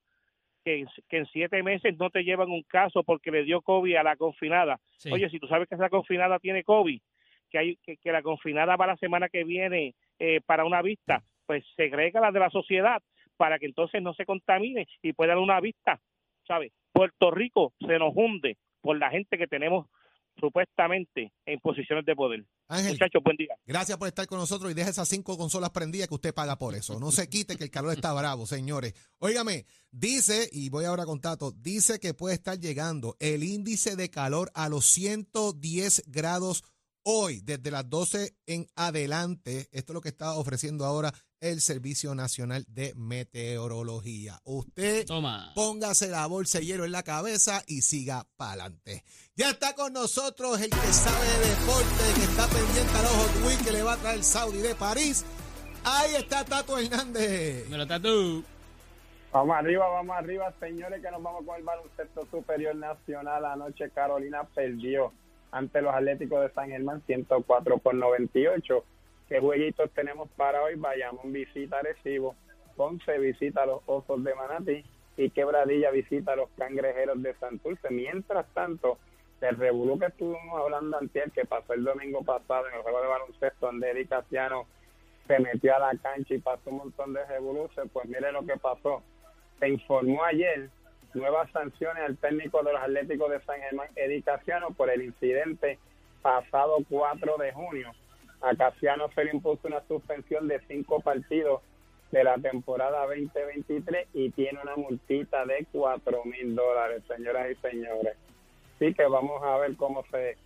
que, 0.63 0.79
en- 0.81 0.87
que 1.09 1.17
en 1.17 1.25
siete 1.27 1.61
meses 1.63 1.97
no 1.97 2.09
te 2.09 2.23
llevan 2.23 2.49
un 2.49 2.63
caso 2.63 3.03
porque 3.03 3.31
le 3.31 3.43
dio 3.43 3.61
COVID 3.61 3.95
a 3.95 4.03
la 4.03 4.15
confinada. 4.15 4.79
Sí. 4.97 5.11
Oye, 5.11 5.29
si 5.29 5.39
tú 5.39 5.47
sabes 5.47 5.67
que 5.67 5.75
esa 5.75 5.89
confinada 5.89 6.39
tiene 6.39 6.63
COVID, 6.63 6.99
que 7.49 7.57
hay 7.57 7.75
que, 7.77 7.97
que 7.97 8.11
la 8.11 8.21
confinada 8.21 8.75
va 8.77 8.87
la 8.87 8.97
semana 8.97 9.27
que 9.29 9.43
viene 9.43 9.95
eh, 10.19 10.39
para 10.45 10.63
una 10.65 10.81
vista, 10.81 11.23
pues 11.45 11.63
segrega 11.75 12.19
la 12.21 12.31
de 12.31 12.39
la 12.39 12.49
sociedad 12.49 13.01
para 13.37 13.59
que 13.59 13.67
entonces 13.67 14.01
no 14.01 14.13
se 14.13 14.25
contamine 14.25 14.87
y 15.01 15.13
pueda 15.13 15.29
dar 15.29 15.37
una 15.37 15.59
vista, 15.61 15.99
¿sabes? 16.47 16.73
Puerto 16.91 17.31
Rico 17.31 17.73
se 17.79 17.97
nos 17.99 18.13
hunde 18.15 18.57
por 18.81 18.97
la 18.97 19.09
gente 19.09 19.37
que 19.37 19.47
tenemos 19.47 19.87
supuestamente 20.39 21.31
en 21.45 21.59
posiciones 21.59 22.05
de 22.05 22.15
poder. 22.15 22.45
Ángel, 22.67 22.93
Muchachos, 22.93 23.23
buen 23.23 23.37
día. 23.37 23.55
gracias 23.65 23.97
por 23.97 24.07
estar 24.07 24.27
con 24.27 24.37
nosotros 24.39 24.71
y 24.71 24.75
deja 24.75 24.89
esas 24.89 25.07
cinco 25.07 25.37
consolas 25.37 25.71
prendidas 25.71 26.07
que 26.07 26.15
usted 26.15 26.33
paga 26.33 26.57
por 26.57 26.75
eso. 26.75 26.99
No 26.99 27.11
se 27.11 27.29
quite 27.29 27.57
que 27.57 27.63
el 27.65 27.71
calor 27.71 27.93
está 27.93 28.13
bravo, 28.13 28.45
señores. 28.45 28.93
Óigame, 29.19 29.65
dice, 29.91 30.47
y 30.51 30.69
voy 30.69 30.85
ahora 30.85 31.05
con 31.05 31.21
Tato, 31.21 31.51
dice 31.51 31.99
que 31.99 32.13
puede 32.13 32.35
estar 32.35 32.59
llegando 32.59 33.15
el 33.19 33.43
índice 33.43 33.95
de 33.95 34.09
calor 34.09 34.51
a 34.53 34.69
los 34.69 34.85
110 34.85 36.03
grados 36.07 36.63
hoy, 37.03 37.39
desde 37.41 37.71
las 37.71 37.89
12 37.89 38.35
en 38.45 38.67
adelante. 38.75 39.67
Esto 39.71 39.93
es 39.93 39.95
lo 39.95 40.01
que 40.01 40.09
está 40.09 40.35
ofreciendo 40.35 40.85
ahora 40.85 41.11
el 41.39 41.61
Servicio 41.61 42.15
Nacional 42.15 42.65
de 42.67 42.93
Meteorología. 42.95 44.39
Usted 44.43 45.05
Toma. 45.05 45.51
Póngase 45.55 46.07
la 46.07 46.25
bolsa 46.27 46.59
de 46.59 46.65
hielo 46.65 46.85
en 46.85 46.91
la 46.91 47.03
cabeza 47.03 47.63
y 47.67 47.81
siga 47.81 48.25
para 48.37 48.63
adelante. 48.63 49.03
Ya 49.35 49.51
está 49.51 49.73
con 49.75 49.93
nosotros 49.93 50.59
el 50.61 50.69
que 50.69 50.93
sabe 50.93 51.25
de 51.25 51.49
deporte, 51.49 52.03
que 52.15 52.23
está 52.23 52.47
pendiente 52.47 52.97
a 52.97 53.01
los 53.01 53.11
Hot 53.11 53.45
Wheels 53.45 53.63
que 53.63 53.71
le 53.71 53.83
va 53.83 53.93
a 53.93 53.97
traer 53.97 54.23
Saudi 54.23 54.59
de 54.59 54.75
París. 54.75 55.25
Ahí 55.83 56.15
está 56.15 56.43
Tato 56.43 56.77
Hernández. 56.77 57.69
Me 57.69 57.77
lo. 57.77 57.85
Vamos 59.31 59.55
arriba, 59.55 59.87
vamos 59.89 60.17
arriba, 60.17 60.53
señores, 60.59 61.01
que 61.01 61.11
nos 61.11 61.21
vamos 61.21 61.45
con 61.45 61.57
el 61.57 61.63
baloncesto 61.63 62.25
superior 62.31 62.75
nacional. 62.75 63.45
Anoche 63.45 63.89
Carolina 63.91 64.43
perdió 64.55 65.11
ante 65.51 65.81
los 65.81 65.93
Atléticos 65.93 66.41
de 66.41 66.49
San 66.53 66.69
Germán 66.69 67.03
104 67.05 67.77
por 67.77 67.93
98. 67.93 68.83
¿Qué 69.27 69.41
jueguitos 69.41 69.91
tenemos 69.91 70.29
para 70.37 70.63
hoy? 70.63 70.75
Bayamón 70.75 71.33
visita 71.33 71.79
a 71.79 71.81
Recibo, 71.81 72.35
Ponce 72.77 73.17
visita 73.19 73.63
a 73.63 73.65
los 73.65 73.81
Osos 73.85 74.23
de 74.23 74.33
Manatí 74.33 74.85
y 75.17 75.29
Quebradilla 75.31 75.91
visita 75.91 76.31
a 76.31 76.35
los 76.37 76.49
Cangrejeros 76.57 77.21
de 77.21 77.33
Santurce. 77.35 77.89
Mientras 77.89 78.45
tanto, 78.53 78.97
el 79.41 79.57
revolú 79.57 79.99
que 79.99 80.05
estuvimos 80.05 80.57
hablando 80.57 80.97
antes, 80.97 81.33
que 81.33 81.45
pasó 81.45 81.73
el 81.73 81.83
domingo 81.83 82.23
pasado 82.23 82.69
en 82.69 82.75
el 82.75 82.81
juego 82.81 83.01
de 83.01 83.07
baloncesto, 83.07 83.65
donde 83.65 83.89
Eric 83.89 84.09
Casiano 84.09 84.65
se 85.27 85.39
metió 85.39 85.75
a 85.75 85.79
la 85.79 85.97
cancha 86.01 86.33
y 86.33 86.39
pasó 86.39 86.69
un 86.69 86.77
montón 86.77 87.13
de 87.13 87.25
revoluces, 87.25 87.83
pues 87.91 88.05
mire 88.05 88.31
lo 88.31 88.45
que 88.45 88.55
pasó. 88.55 89.03
Se 89.59 89.67
informó 89.67 90.23
ayer 90.23 90.69
nuevas 91.13 91.51
sanciones 91.51 92.03
al 92.03 92.17
técnico 92.17 92.63
de 92.63 92.71
los 92.71 92.81
Atléticos 92.81 93.29
de 93.29 93.41
San 93.41 93.59
Germán, 93.59 93.89
Eddie 93.97 94.23
Casiano, 94.23 94.71
por 94.71 94.89
el 94.89 95.01
incidente 95.01 95.79
pasado 96.21 96.77
4 96.89 97.37
de 97.37 97.51
junio. 97.51 97.91
A 98.41 98.55
Casiano 98.55 99.09
se 99.13 99.25
le 99.25 99.31
impuso 99.31 99.67
una 99.67 99.81
suspensión 99.87 100.47
de 100.47 100.59
cinco 100.67 100.99
partidos 100.99 101.61
de 102.11 102.23
la 102.23 102.37
temporada 102.37 103.05
2023 103.07 104.07
y 104.13 104.29
tiene 104.31 104.59
una 104.61 104.75
multita 104.75 105.45
de 105.45 105.65
4 105.71 106.23
mil 106.25 106.55
dólares, 106.55 107.03
señoras 107.07 107.51
y 107.51 107.55
señores. 107.55 108.15
Así 108.75 108.93
que 108.93 109.05
vamos 109.05 109.41
a 109.43 109.57
ver 109.57 109.75
cómo 109.75 110.03
se 110.11 110.37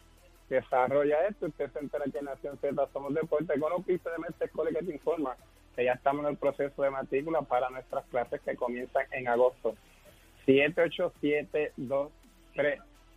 desarrolla 0.49 1.27
esto. 1.27 1.47
Usted 1.47 1.69
se 1.71 1.80
entera 1.80 2.06
que 2.12 2.19
en 2.19 2.25
Nación 2.25 2.58
Z 2.58 2.88
somos 2.93 3.13
deporte 3.13 3.60
con 3.60 3.73
un 3.73 3.84
piso 3.84 4.10
de 4.10 4.17
Mestre 4.19 4.47
Escuela 4.47 4.71
que 4.71 4.86
te 4.86 4.93
informa 4.93 5.36
que 5.75 5.86
ya 5.86 5.93
estamos 5.93 6.25
en 6.25 6.32
el 6.32 6.38
proceso 6.38 6.82
de 6.82 6.89
matrícula 6.89 7.41
para 7.41 7.69
nuestras 7.69 8.06
clases 8.06 8.41
que 8.41 8.56
comienzan 8.56 9.06
en 9.12 9.27
agosto. 9.27 9.75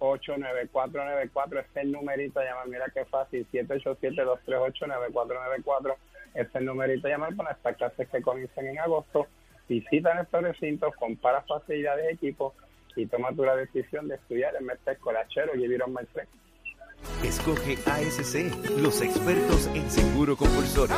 787-238-9494 0.00 1.60
es 1.60 1.66
el 1.76 1.92
numerito 1.92 2.40
a 2.40 2.44
llamar. 2.44 2.66
Mira 2.68 2.86
qué 2.92 3.04
fácil. 3.04 3.46
787-238-9494 3.52 5.94
es 6.34 6.48
el 6.54 6.64
numerito 6.64 7.06
a 7.06 7.10
llamar 7.10 7.36
para 7.36 7.50
nuestras 7.50 7.76
clases 7.76 8.08
que 8.08 8.22
comienzan 8.22 8.66
en 8.66 8.78
agosto. 8.78 9.26
Visita 9.68 10.14
nuestros 10.14 10.42
recintos, 10.42 10.94
compara 10.96 11.42
facilidades 11.42 12.06
de 12.06 12.12
equipo 12.12 12.54
y 12.96 13.06
toma 13.06 13.32
tu 13.32 13.44
la 13.44 13.56
decisión 13.56 14.08
de 14.08 14.16
estudiar 14.16 14.54
en 14.56 14.66
Mestre 14.66 14.94
Escolachero 14.94 15.54
y 15.54 15.66
Viron 15.66 15.92
Mestre. 15.92 16.26
Escoge 17.22 17.76
ASC, 17.86 18.78
los 18.78 19.02
expertos 19.02 19.66
en 19.74 19.90
seguro 19.90 20.36
compulsorio. 20.36 20.94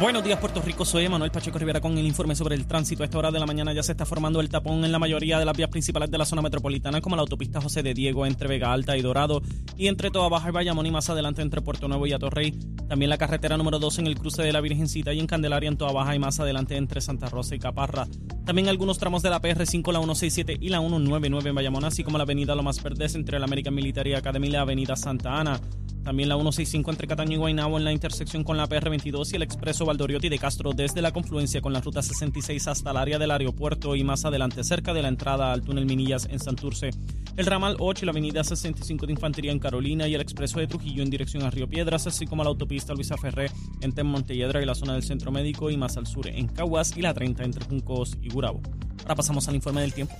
Buenos 0.00 0.22
días, 0.22 0.38
Puerto 0.38 0.62
Rico. 0.62 0.84
Soy 0.84 1.08
Manuel 1.08 1.32
Pacheco 1.32 1.58
Rivera 1.58 1.80
con 1.80 1.98
el 1.98 2.06
informe 2.06 2.36
sobre 2.36 2.54
el 2.54 2.68
tránsito. 2.68 3.02
A 3.02 3.06
esta 3.06 3.18
hora 3.18 3.32
de 3.32 3.40
la 3.40 3.46
mañana 3.46 3.72
ya 3.72 3.82
se 3.82 3.90
está 3.90 4.06
formando 4.06 4.40
el 4.40 4.48
tapón 4.48 4.84
en 4.84 4.92
la 4.92 5.00
mayoría 5.00 5.40
de 5.40 5.44
las 5.44 5.56
vías 5.56 5.70
principales 5.70 6.08
de 6.08 6.16
la 6.16 6.24
zona 6.24 6.40
metropolitana, 6.40 7.00
como 7.00 7.16
la 7.16 7.22
autopista 7.22 7.60
José 7.60 7.82
de 7.82 7.94
Diego 7.94 8.24
entre 8.24 8.46
Vega 8.46 8.72
Alta 8.72 8.96
y 8.96 9.02
Dorado, 9.02 9.42
y 9.76 9.88
entre 9.88 10.12
Toa 10.12 10.28
Baja 10.28 10.50
y 10.50 10.52
Bayamón 10.52 10.86
y 10.86 10.92
más 10.92 11.10
adelante 11.10 11.42
entre 11.42 11.62
Puerto 11.62 11.88
Nuevo 11.88 12.06
y 12.06 12.12
Atorrey. 12.12 12.52
También 12.88 13.08
la 13.08 13.18
carretera 13.18 13.56
número 13.56 13.80
2 13.80 13.98
en 13.98 14.06
el 14.06 14.16
cruce 14.16 14.42
de 14.42 14.52
la 14.52 14.60
Virgencita 14.60 15.12
y 15.12 15.18
en 15.18 15.26
Candelaria 15.26 15.68
en 15.68 15.76
Toa 15.76 15.90
Baja 15.90 16.14
y 16.14 16.20
más 16.20 16.38
adelante 16.38 16.76
entre 16.76 17.00
Santa 17.00 17.28
Rosa 17.28 17.56
y 17.56 17.58
Caparra. 17.58 18.06
También 18.46 18.68
algunos 18.68 18.98
tramos 18.98 19.22
de 19.22 19.30
la 19.30 19.42
PR5, 19.42 19.92
la 19.92 19.98
167 19.98 20.58
y 20.60 20.68
la 20.68 20.78
199 20.78 21.48
en 21.48 21.54
Bayamón, 21.56 21.84
así 21.84 22.04
como 22.04 22.18
la 22.18 22.22
avenida 22.22 22.54
Lomas 22.54 22.80
Verdes 22.80 23.16
entre 23.16 23.40
la 23.40 23.46
American 23.46 23.74
Military 23.74 24.14
Academy 24.14 24.46
y 24.46 24.50
la 24.52 24.60
avenida 24.60 24.94
Santa 24.94 25.40
Ana. 25.40 25.60
También 26.08 26.30
la 26.30 26.36
165 26.36 26.90
entre 26.90 27.06
Cataño 27.06 27.34
y 27.34 27.36
Guaynabo 27.36 27.76
en 27.76 27.84
la 27.84 27.92
intersección 27.92 28.42
con 28.42 28.56
la 28.56 28.66
PR22 28.66 29.30
y 29.30 29.36
el 29.36 29.42
expreso 29.42 29.84
Valdoriotti 29.84 30.30
de 30.30 30.38
Castro 30.38 30.72
desde 30.72 31.02
la 31.02 31.12
confluencia 31.12 31.60
con 31.60 31.74
la 31.74 31.82
ruta 31.82 32.00
66 32.00 32.66
hasta 32.66 32.92
el 32.92 32.96
área 32.96 33.18
del 33.18 33.30
aeropuerto 33.30 33.94
y 33.94 34.04
más 34.04 34.24
adelante 34.24 34.64
cerca 34.64 34.94
de 34.94 35.02
la 35.02 35.08
entrada 35.08 35.52
al 35.52 35.60
túnel 35.60 35.84
Minillas 35.84 36.26
en 36.30 36.40
Santurce. 36.40 36.92
El 37.36 37.44
ramal 37.44 37.76
8 37.78 38.00
y 38.00 38.06
la 38.06 38.12
avenida 38.12 38.42
65 38.42 39.04
de 39.04 39.12
Infantería 39.12 39.52
en 39.52 39.58
Carolina 39.58 40.08
y 40.08 40.14
el 40.14 40.22
expreso 40.22 40.60
de 40.60 40.66
Trujillo 40.66 41.02
en 41.02 41.10
dirección 41.10 41.42
a 41.42 41.50
Río 41.50 41.68
Piedras, 41.68 42.06
así 42.06 42.26
como 42.26 42.42
la 42.42 42.48
autopista 42.48 42.94
Luisa 42.94 43.18
Ferré 43.18 43.50
entre 43.82 44.02
Montelledra 44.02 44.62
y 44.62 44.64
la 44.64 44.74
zona 44.74 44.94
del 44.94 45.02
Centro 45.02 45.30
Médico 45.30 45.68
y 45.68 45.76
más 45.76 45.98
al 45.98 46.06
sur 46.06 46.26
en 46.26 46.48
Caguas 46.48 46.96
y 46.96 47.02
la 47.02 47.12
30 47.12 47.44
entre 47.44 47.66
Juncos 47.66 48.16
y 48.22 48.30
Gurabo. 48.30 48.62
Ahora 49.02 49.14
pasamos 49.14 49.46
al 49.46 49.56
informe 49.56 49.82
del 49.82 49.92
tiempo. 49.92 50.14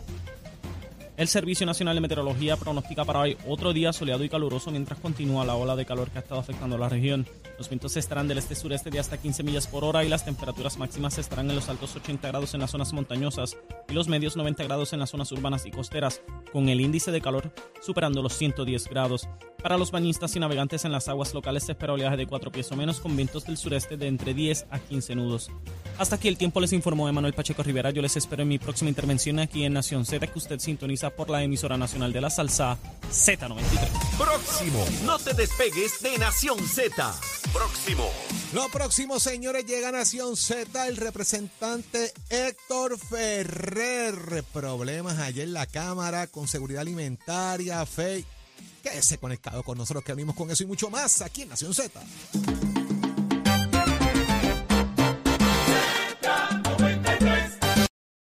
El 1.19 1.27
Servicio 1.27 1.67
Nacional 1.67 1.97
de 1.97 2.01
Meteorología 2.01 2.57
pronostica 2.57 3.05
para 3.05 3.19
hoy 3.19 3.37
otro 3.49 3.73
día 3.73 3.93
soleado 3.93 4.23
y 4.23 4.29
caluroso 4.29 4.71
mientras 4.71 5.01
continúa 5.01 5.45
la 5.45 5.57
ola 5.57 5.75
de 5.75 5.85
calor 5.85 6.09
que 6.11 6.19
ha 6.19 6.21
estado 6.21 6.39
afectando 6.39 6.79
la 6.79 6.89
región. 6.89 7.27
Los 7.59 7.69
vientos 7.69 7.97
estarán 7.97 8.29
del 8.29 8.39
este-sureste 8.39 8.89
de 8.91 9.01
hasta 9.01 9.19
15 9.19 9.43
millas 9.43 9.67
por 9.67 9.83
hora 9.83 10.05
y 10.05 10.09
las 10.09 10.25
temperaturas 10.25 10.79
máximas 10.79 11.19
estarán 11.19 11.51
en 11.51 11.57
los 11.57 11.69
altos 11.69 11.97
80 11.97 12.29
grados 12.29 12.55
en 12.55 12.61
las 12.61 12.71
zonas 12.71 12.93
montañosas 12.93 13.57
y 13.89 13.95
los 13.95 14.07
medios 14.07 14.37
90 14.37 14.63
grados 14.63 14.93
en 14.93 15.01
las 15.01 15.11
zonas 15.11 15.33
urbanas 15.33 15.67
y 15.67 15.73
costeras, 15.73 16.23
con 16.53 16.69
el 16.69 16.81
índice 16.81 17.11
de 17.11 17.21
calor 17.21 17.51
superando 17.83 18.23
los 18.23 18.35
110 18.35 18.87
grados. 18.87 19.29
Para 19.61 19.77
los 19.77 19.91
bañistas 19.91 20.37
y 20.37 20.39
navegantes 20.39 20.85
en 20.85 20.93
las 20.93 21.09
aguas 21.09 21.35
locales 21.35 21.65
se 21.65 21.73
espera 21.73 21.95
oleaje 21.95 22.17
de 22.17 22.29
4 22.29 22.53
pies 22.53 22.71
o 22.71 22.77
menos 22.77 23.01
con 23.01 23.17
vientos 23.17 23.45
del 23.45 23.57
sureste 23.57 23.97
de 23.97 24.07
entre 24.07 24.35
10 24.35 24.67
a 24.71 24.79
15 24.79 25.17
nudos. 25.17 25.51
Hasta 25.99 26.15
aquí 26.15 26.29
el 26.29 26.39
tiempo 26.39 26.61
les 26.61 26.73
informó 26.73 27.09
Emanuel 27.09 27.35
Pacheco 27.35 27.65
Rivera. 27.65 27.91
Yo 27.91 28.01
les 28.01 28.17
espero 28.17 28.43
en 28.43 28.49
mi 28.49 28.61
próxima 28.61 28.89
intervención 28.89 29.41
aquí 29.41 29.65
en 29.65 29.73
Nación 29.73 30.07
Z 30.07 30.25
que 30.29 30.39
usted 30.39 30.61
sintoniza 30.61 31.11
por 31.11 31.29
la 31.29 31.43
emisora 31.43 31.77
nacional 31.77 32.13
de 32.13 32.21
la 32.21 32.31
salsa 32.31 32.79
Z93. 33.11 34.17
Próximo. 34.17 34.87
No 35.05 35.19
te 35.19 35.35
despegues 35.35 36.01
de 36.01 36.17
Nación 36.19 36.61
Z. 36.69 37.15
Próximo. 37.53 38.09
Lo 38.53 38.69
próximo, 38.69 39.19
señores, 39.19 39.67
llega 39.67 39.89
a 39.89 39.93
Nación 39.93 40.37
Z 40.37 40.87
el 40.87 40.97
representante 40.97 42.13
Héctor 42.31 42.97
Ferrer. 42.97 44.45
Problemas 44.53 45.19
ayer 45.19 45.49
en 45.49 45.53
la 45.53 45.67
Cámara 45.67 46.29
con 46.29 46.47
seguridad 46.47 46.83
alimentaria, 46.83 47.85
fe. 47.87 48.25
Quédese 48.85 49.19
conectado 49.19 49.65
con 49.65 49.77
nosotros 49.77 50.05
que 50.05 50.13
venimos 50.13 50.37
con 50.37 50.49
eso 50.49 50.63
y 50.63 50.67
mucho 50.67 50.91
más 50.91 51.23
aquí 51.23 51.43
en 51.43 51.49
Nación 51.49 51.75
Z. 51.75 52.01